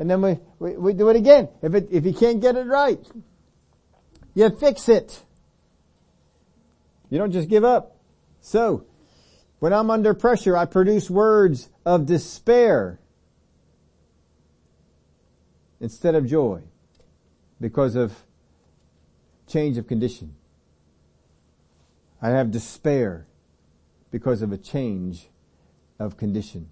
[0.00, 1.50] and then we, we, we do it again.
[1.60, 3.06] If it, if you can't get it right,
[4.34, 5.22] you fix it.
[7.10, 7.98] You don't just give up.
[8.40, 8.86] So,
[9.58, 12.98] when I'm under pressure, I produce words of despair
[15.80, 16.62] instead of joy
[17.60, 18.24] because of
[19.46, 20.34] change of condition.
[22.22, 23.26] I have despair
[24.10, 25.28] because of a change
[25.98, 26.70] of condition.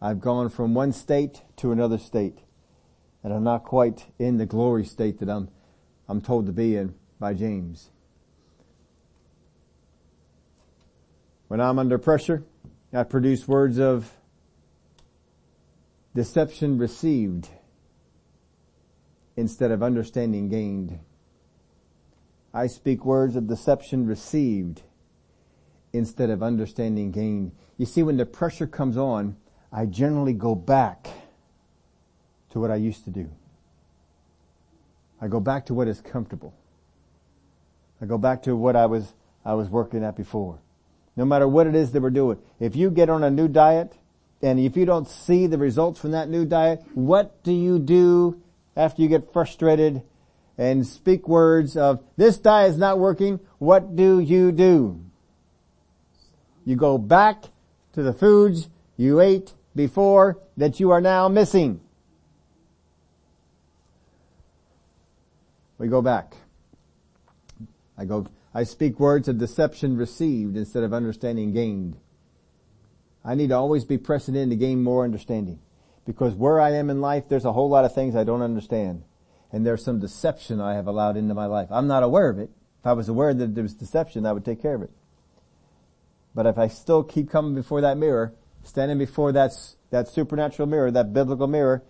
[0.00, 2.38] I've gone from one state to another state
[3.22, 5.48] and I'm not quite in the glory state that I'm,
[6.08, 7.90] I'm told to be in by James.
[11.48, 12.44] When I'm under pressure,
[12.92, 14.10] I produce words of
[16.14, 17.48] deception received
[19.36, 20.98] instead of understanding gained.
[22.54, 24.82] I speak words of deception received
[25.92, 27.52] instead of understanding gained.
[27.76, 29.36] You see, when the pressure comes on,
[29.72, 31.08] I generally go back
[32.50, 33.30] to what I used to do.
[35.20, 36.54] I go back to what is comfortable.
[38.00, 39.12] I go back to what I was,
[39.44, 40.58] I was working at before.
[41.16, 42.38] No matter what it is that we're doing.
[42.60, 43.92] If you get on a new diet,
[44.40, 48.40] and if you don't see the results from that new diet, what do you do
[48.76, 50.02] after you get frustrated
[50.56, 55.00] and speak words of, this diet is not working, what do you do?
[56.64, 57.44] You go back
[57.94, 61.80] to the foods you ate before that you are now missing.
[65.78, 66.34] We go back.
[67.96, 71.96] I go, I speak words of deception received instead of understanding gained.
[73.24, 75.60] I need to always be pressing in to gain more understanding.
[76.04, 79.04] Because where I am in life, there's a whole lot of things I don't understand.
[79.52, 81.68] And there's some deception I have allowed into my life.
[81.70, 82.50] I'm not aware of it.
[82.80, 84.90] If I was aware that there was deception, I would take care of it.
[86.34, 88.34] But if I still keep coming before that mirror,
[88.68, 89.52] standing before that,
[89.90, 91.82] that supernatural mirror, that biblical mirror,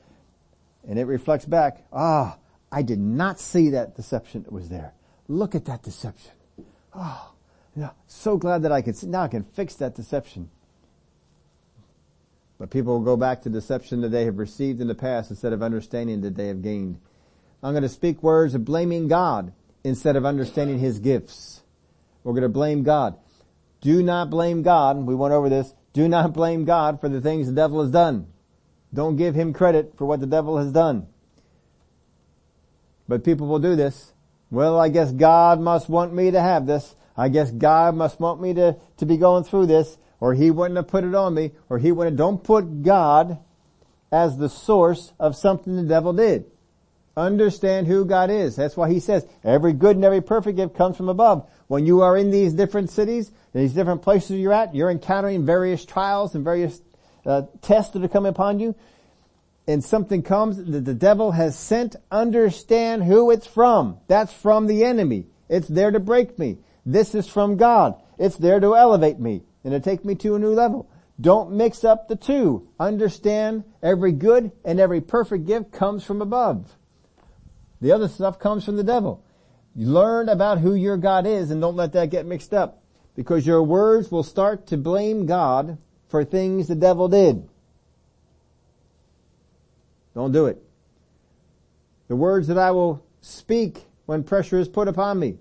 [0.89, 2.39] and it reflects back, ah,
[2.71, 4.93] I did not see that deception that was there.
[5.27, 6.33] Look at that deception.
[6.95, 7.33] Oh,
[7.77, 10.51] yeah, so glad that I can see, now I can fix that deception.
[12.59, 15.53] But people will go back to deception that they have received in the past instead
[15.53, 16.99] of understanding that they have gained.
[17.63, 19.53] I'm going to speak words of blaming God
[19.85, 21.63] instead of understanding His gifts.
[22.25, 23.17] We're going to blame God.
[23.81, 24.97] Do not blame God.
[24.97, 25.73] We went over this.
[25.93, 28.29] Do not blame God for the things the devil has done.
[28.93, 31.07] Don't give him credit for what the devil has done.
[33.07, 34.13] But people will do this.
[34.51, 36.95] Well, I guess God must want me to have this.
[37.17, 40.77] I guess God must want me to, to be going through this, or He wouldn't
[40.77, 43.39] have put it on me, or He wouldn't, don't put God
[44.13, 46.47] as the source of something the devil did.
[47.19, 48.57] Understand who God is.
[48.57, 51.49] That's why He says, every good and every perfect gift comes from above.
[51.67, 55.85] When you are in these different cities, these different places you're at, you're encountering various
[55.85, 56.81] trials and various
[57.27, 58.75] uh, tests that are coming upon you
[59.69, 63.99] and something comes that the devil has sent, understand who it's from.
[64.09, 65.27] That's from the enemy.
[65.51, 66.57] It's there to break me.
[66.87, 68.03] This is from God.
[68.19, 70.89] It's there to elevate me and to take me to a new level.
[71.21, 72.67] Don't mix up the two.
[72.81, 76.75] Understand every good and every perfect gift comes from above.
[77.81, 79.25] The other stuff comes from the devil.
[79.77, 82.83] Learn about who your God is and don't let that get mixed up
[83.15, 87.49] because your words will start to blame God for things the devil did.
[90.15, 90.61] Don't do it.
[92.09, 95.39] The words that I will speak when pressure is put upon me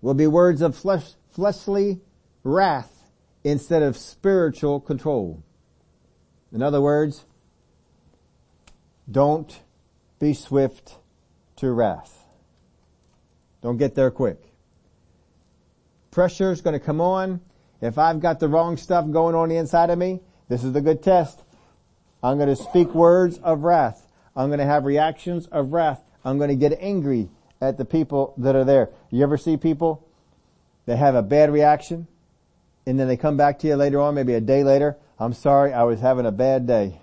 [0.00, 2.00] will be words of flesh, fleshly
[2.44, 3.10] wrath
[3.42, 5.42] instead of spiritual control.
[6.52, 7.24] In other words,
[9.10, 9.60] don't
[10.18, 10.96] be swift
[11.56, 12.24] to wrath.
[13.62, 14.40] Don't get there quick.
[16.10, 17.40] Pressure is going to come on.
[17.80, 20.80] If I've got the wrong stuff going on the inside of me, this is a
[20.80, 21.42] good test.
[22.22, 24.06] I'm going to speak words of wrath.
[24.34, 26.02] I'm going to have reactions of wrath.
[26.24, 27.28] I'm going to get angry
[27.60, 28.90] at the people that are there.
[29.10, 30.06] You ever see people
[30.86, 32.06] that have a bad reaction
[32.86, 35.72] and then they come back to you later on, maybe a day later, I'm sorry,
[35.72, 37.00] I was having a bad day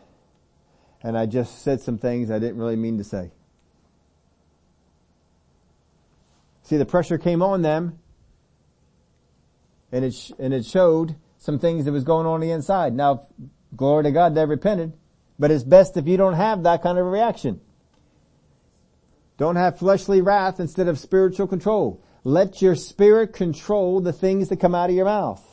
[1.06, 3.30] and I just said some things I didn't really mean to say.
[6.64, 8.00] See, the pressure came on them
[9.92, 12.96] and it, sh- and it showed some things that was going on, on the inside.
[12.96, 13.28] Now,
[13.76, 14.94] glory to God, they repented.
[15.38, 17.62] But it's best if you don't have that kind of reaction.
[19.38, 22.04] Don't have fleshly wrath instead of spiritual control.
[22.24, 25.44] Let your spirit control the things that come out of your mouth.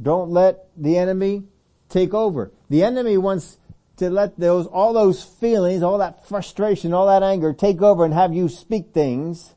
[0.00, 1.44] Don't let the enemy
[1.90, 2.50] take over.
[2.70, 3.58] The enemy wants
[4.00, 8.12] to let those, all those feelings, all that frustration, all that anger take over and
[8.12, 9.54] have you speak things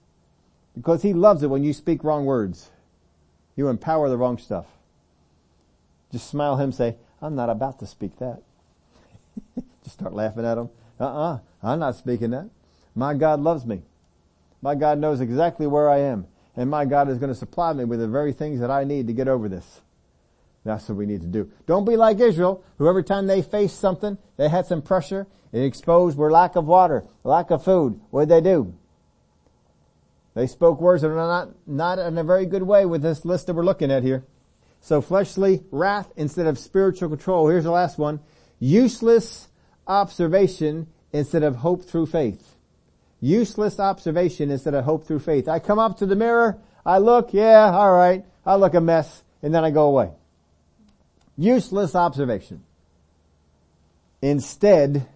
[0.76, 2.70] because he loves it when you speak wrong words.
[3.56, 4.66] You empower the wrong stuff.
[6.12, 8.42] Just smile at him say, I'm not about to speak that.
[9.84, 10.70] Just start laughing at him.
[11.00, 11.40] Uh-uh.
[11.64, 12.50] I'm not speaking that.
[12.96, 13.82] My God loves me.
[14.62, 16.28] My God knows exactly where I am.
[16.56, 19.08] And my God is going to supply me with the very things that I need
[19.08, 19.82] to get over this.
[20.64, 21.52] That's what we need to do.
[21.66, 25.64] Don't be like Israel, who every time they faced something, they had some pressure, it
[25.64, 28.00] exposed were lack of water, lack of food.
[28.10, 28.74] What did they do?
[30.36, 33.48] They spoke words that are not, not in a very good way with this list
[33.48, 34.24] that we're looking at here.
[34.82, 37.48] So fleshly wrath instead of spiritual control.
[37.48, 38.20] Here's the last one.
[38.60, 39.48] Useless
[39.86, 42.56] observation instead of hope through faith.
[43.22, 45.48] Useless observation instead of hope through faith.
[45.48, 49.54] I come up to the mirror, I look, yeah, alright, I look a mess, and
[49.54, 50.12] then I go away.
[51.38, 52.64] Useless observation.
[54.22, 55.08] Instead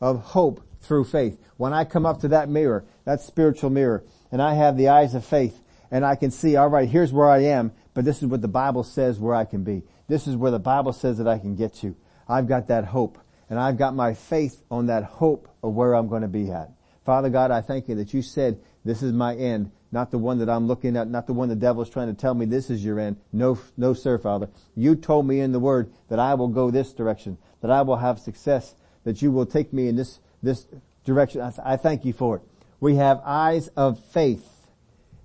[0.00, 1.38] of hope through faith.
[1.56, 4.02] When I come up to that mirror, that spiritual mirror,
[4.32, 5.60] and I have the eyes of faith,
[5.90, 8.82] and I can see, alright, here's where I am, but this is what the Bible
[8.82, 9.82] says where I can be.
[10.08, 11.94] This is where the Bible says that I can get to.
[12.28, 13.18] I've got that hope
[13.50, 16.70] and I've got my faith on that hope of where I'm going to be at.
[17.04, 20.38] Father God, I thank you that you said this is my end, not the one
[20.38, 22.70] that I'm looking at, not the one the devil is trying to tell me this
[22.70, 23.16] is your end.
[23.32, 24.48] No, no sir, Father.
[24.76, 27.96] You told me in the word that I will go this direction, that I will
[27.96, 28.74] have success,
[29.04, 30.66] that you will take me in this, this
[31.04, 31.40] direction.
[31.40, 32.42] I, I thank you for it.
[32.78, 34.46] We have eyes of faith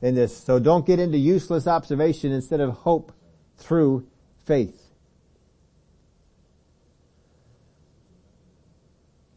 [0.02, 0.36] in this.
[0.36, 3.12] So don't get into useless observation instead of hope
[3.58, 4.08] through
[4.46, 4.82] faith.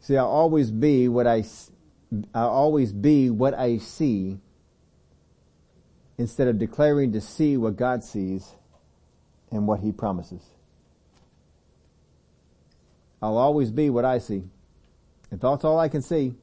[0.01, 1.43] See, I'll always be what I,
[2.33, 4.39] I'll always be what I see
[6.19, 8.51] instead of declaring to see what God sees
[9.51, 10.41] and what He promises.
[13.21, 14.43] I'll always be what I see.
[15.31, 16.35] If that's all I can see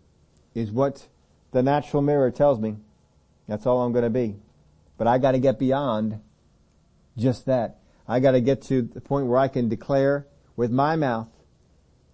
[0.54, 1.06] is what
[1.52, 2.76] the natural mirror tells me,
[3.46, 4.36] that's all I'm going to be.
[4.96, 6.20] But I got to get beyond
[7.18, 7.78] just that.
[8.08, 11.28] I got to get to the point where I can declare with my mouth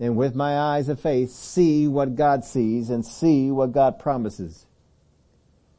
[0.00, 4.66] and with my eyes of faith see what God sees and see what God promises.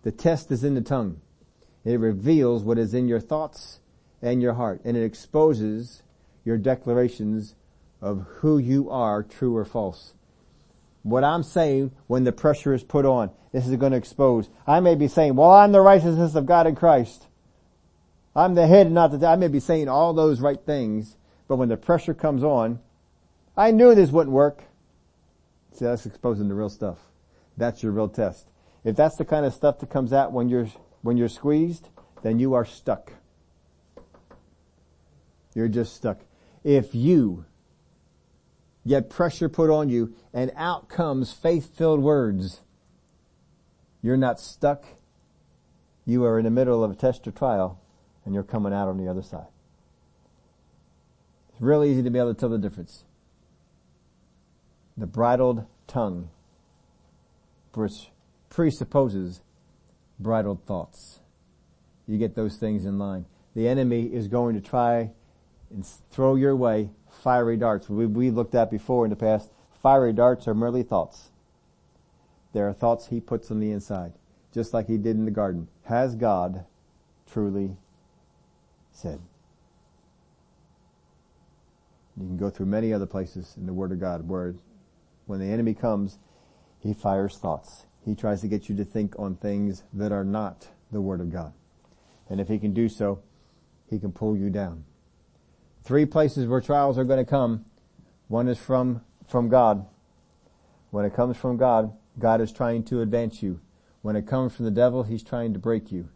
[0.03, 1.19] The test is in the tongue.
[1.85, 3.79] It reveals what is in your thoughts
[4.21, 6.01] and your heart and it exposes
[6.45, 7.55] your declarations
[8.01, 10.13] of who you are, true or false.
[11.03, 14.49] What I'm saying when the pressure is put on, this is going to expose.
[14.65, 17.27] I may be saying, well, I'm the righteousness of God in Christ.
[18.35, 19.29] I'm the head not the tail.
[19.29, 21.17] I may be saying all those right things,
[21.47, 22.79] but when the pressure comes on,
[23.55, 24.63] I knew this wouldn't work.
[25.73, 26.97] See, that's exposing the real stuff.
[27.57, 28.47] That's your real test.
[28.83, 30.67] If that's the kind of stuff that comes out when you're,
[31.03, 31.89] when you're squeezed,
[32.23, 33.13] then you are stuck.
[35.53, 36.21] You're just stuck.
[36.63, 37.45] If you
[38.87, 42.61] get pressure put on you and out comes faith-filled words,
[44.01, 44.83] you're not stuck.
[46.05, 47.79] You are in the middle of a test or trial
[48.25, 49.47] and you're coming out on the other side.
[51.51, 53.03] It's real easy to be able to tell the difference
[54.95, 56.29] the bridled tongue
[58.49, 59.41] presupposes
[60.19, 61.19] bridled thoughts.
[62.07, 63.25] You get those things in line.
[63.55, 65.11] The enemy is going to try
[65.69, 67.89] and throw your way fiery darts.
[67.89, 69.51] We, we looked at before in the past.
[69.81, 71.29] Fiery darts are merely thoughts.
[72.53, 74.13] There are thoughts he puts on the inside,
[74.53, 75.67] just like he did in the garden.
[75.85, 76.65] Has God
[77.31, 77.75] truly
[78.91, 79.19] said?
[82.15, 84.53] You can go through many other places in the Word of God where
[85.25, 86.19] when the enemy comes,
[86.79, 87.85] he fires thoughts.
[88.05, 91.31] He tries to get you to think on things that are not the Word of
[91.31, 91.53] God.
[92.29, 93.21] And if he can do so,
[93.89, 94.85] he can pull you down.
[95.83, 97.65] Three places where trials are going to come.
[98.27, 99.85] One is from, from God.
[100.91, 103.59] When it comes from God, God is trying to advance you.
[104.01, 106.09] When it comes from the devil, he's trying to break you.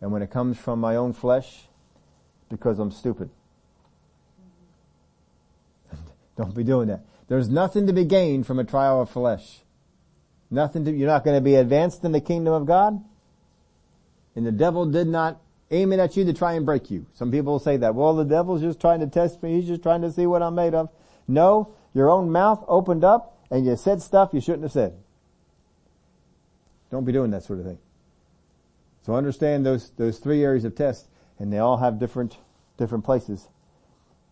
[0.00, 1.68] And when it comes from my own flesh,
[2.48, 3.30] because I'm stupid.
[6.36, 7.04] Don't be doing that.
[7.28, 9.60] There's nothing to be gained from a trial of flesh.
[10.50, 13.02] Nothing to, you're not going to be advanced in the kingdom of God.
[14.34, 15.40] And the devil did not
[15.70, 17.06] aim it at you to try and break you.
[17.14, 19.56] Some people will say that, well, the devil's just trying to test me.
[19.56, 20.88] He's just trying to see what I'm made of.
[21.26, 24.94] No, your own mouth opened up and you said stuff you shouldn't have said.
[26.90, 27.78] Don't be doing that sort of thing.
[29.04, 32.36] So understand those, those three areas of test and they all have different,
[32.78, 33.48] different places.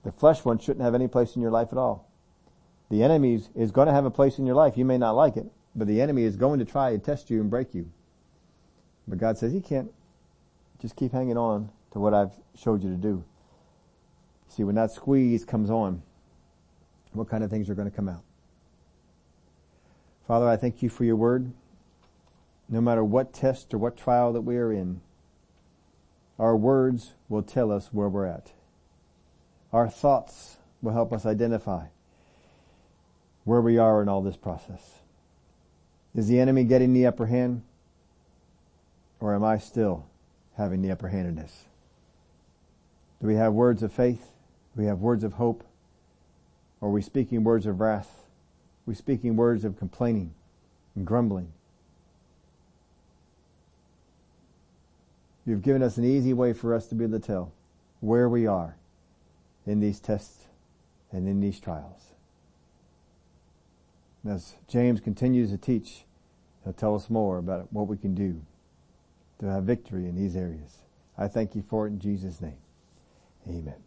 [0.05, 2.09] The flesh one shouldn't have any place in your life at all.
[2.91, 4.77] The enemy is going to have a place in your life.
[4.77, 5.47] You may not like it,
[5.77, 7.91] but the enemy is going to try and test you and break you.
[9.07, 9.93] But God says he can't.
[10.81, 13.23] Just keep hanging on to what I've showed you to do.
[14.49, 16.03] See, when that squeeze comes on,
[17.13, 18.23] what kind of things are going to come out?
[20.27, 21.53] Father, I thank you for your word.
[22.69, 25.01] No matter what test or what trial that we are in,
[26.39, 28.53] our words will tell us where we're at.
[29.73, 31.87] Our thoughts will help us identify
[33.45, 35.01] where we are in all this process.
[36.17, 37.63] Is the enemy getting the upper hand?
[39.21, 40.07] Or am I still
[40.57, 41.67] having the upper hand in this?
[43.21, 44.33] Do we have words of faith?
[44.75, 45.63] Do we have words of hope?
[46.81, 48.09] Or are we speaking words of wrath?
[48.17, 50.33] Are we speaking words of complaining
[50.95, 51.53] and grumbling?
[55.45, 57.53] You've given us an easy way for us to be able to tell
[58.01, 58.77] where we are
[59.67, 60.47] in these tests
[61.13, 62.15] and in these trials.
[64.25, 66.06] And as James continues to teach,
[66.67, 68.43] he'll tell us more about what we can do
[69.39, 70.79] to have victory in these areas.
[71.17, 72.59] I thank you for it in Jesus' name.
[73.49, 73.86] Amen.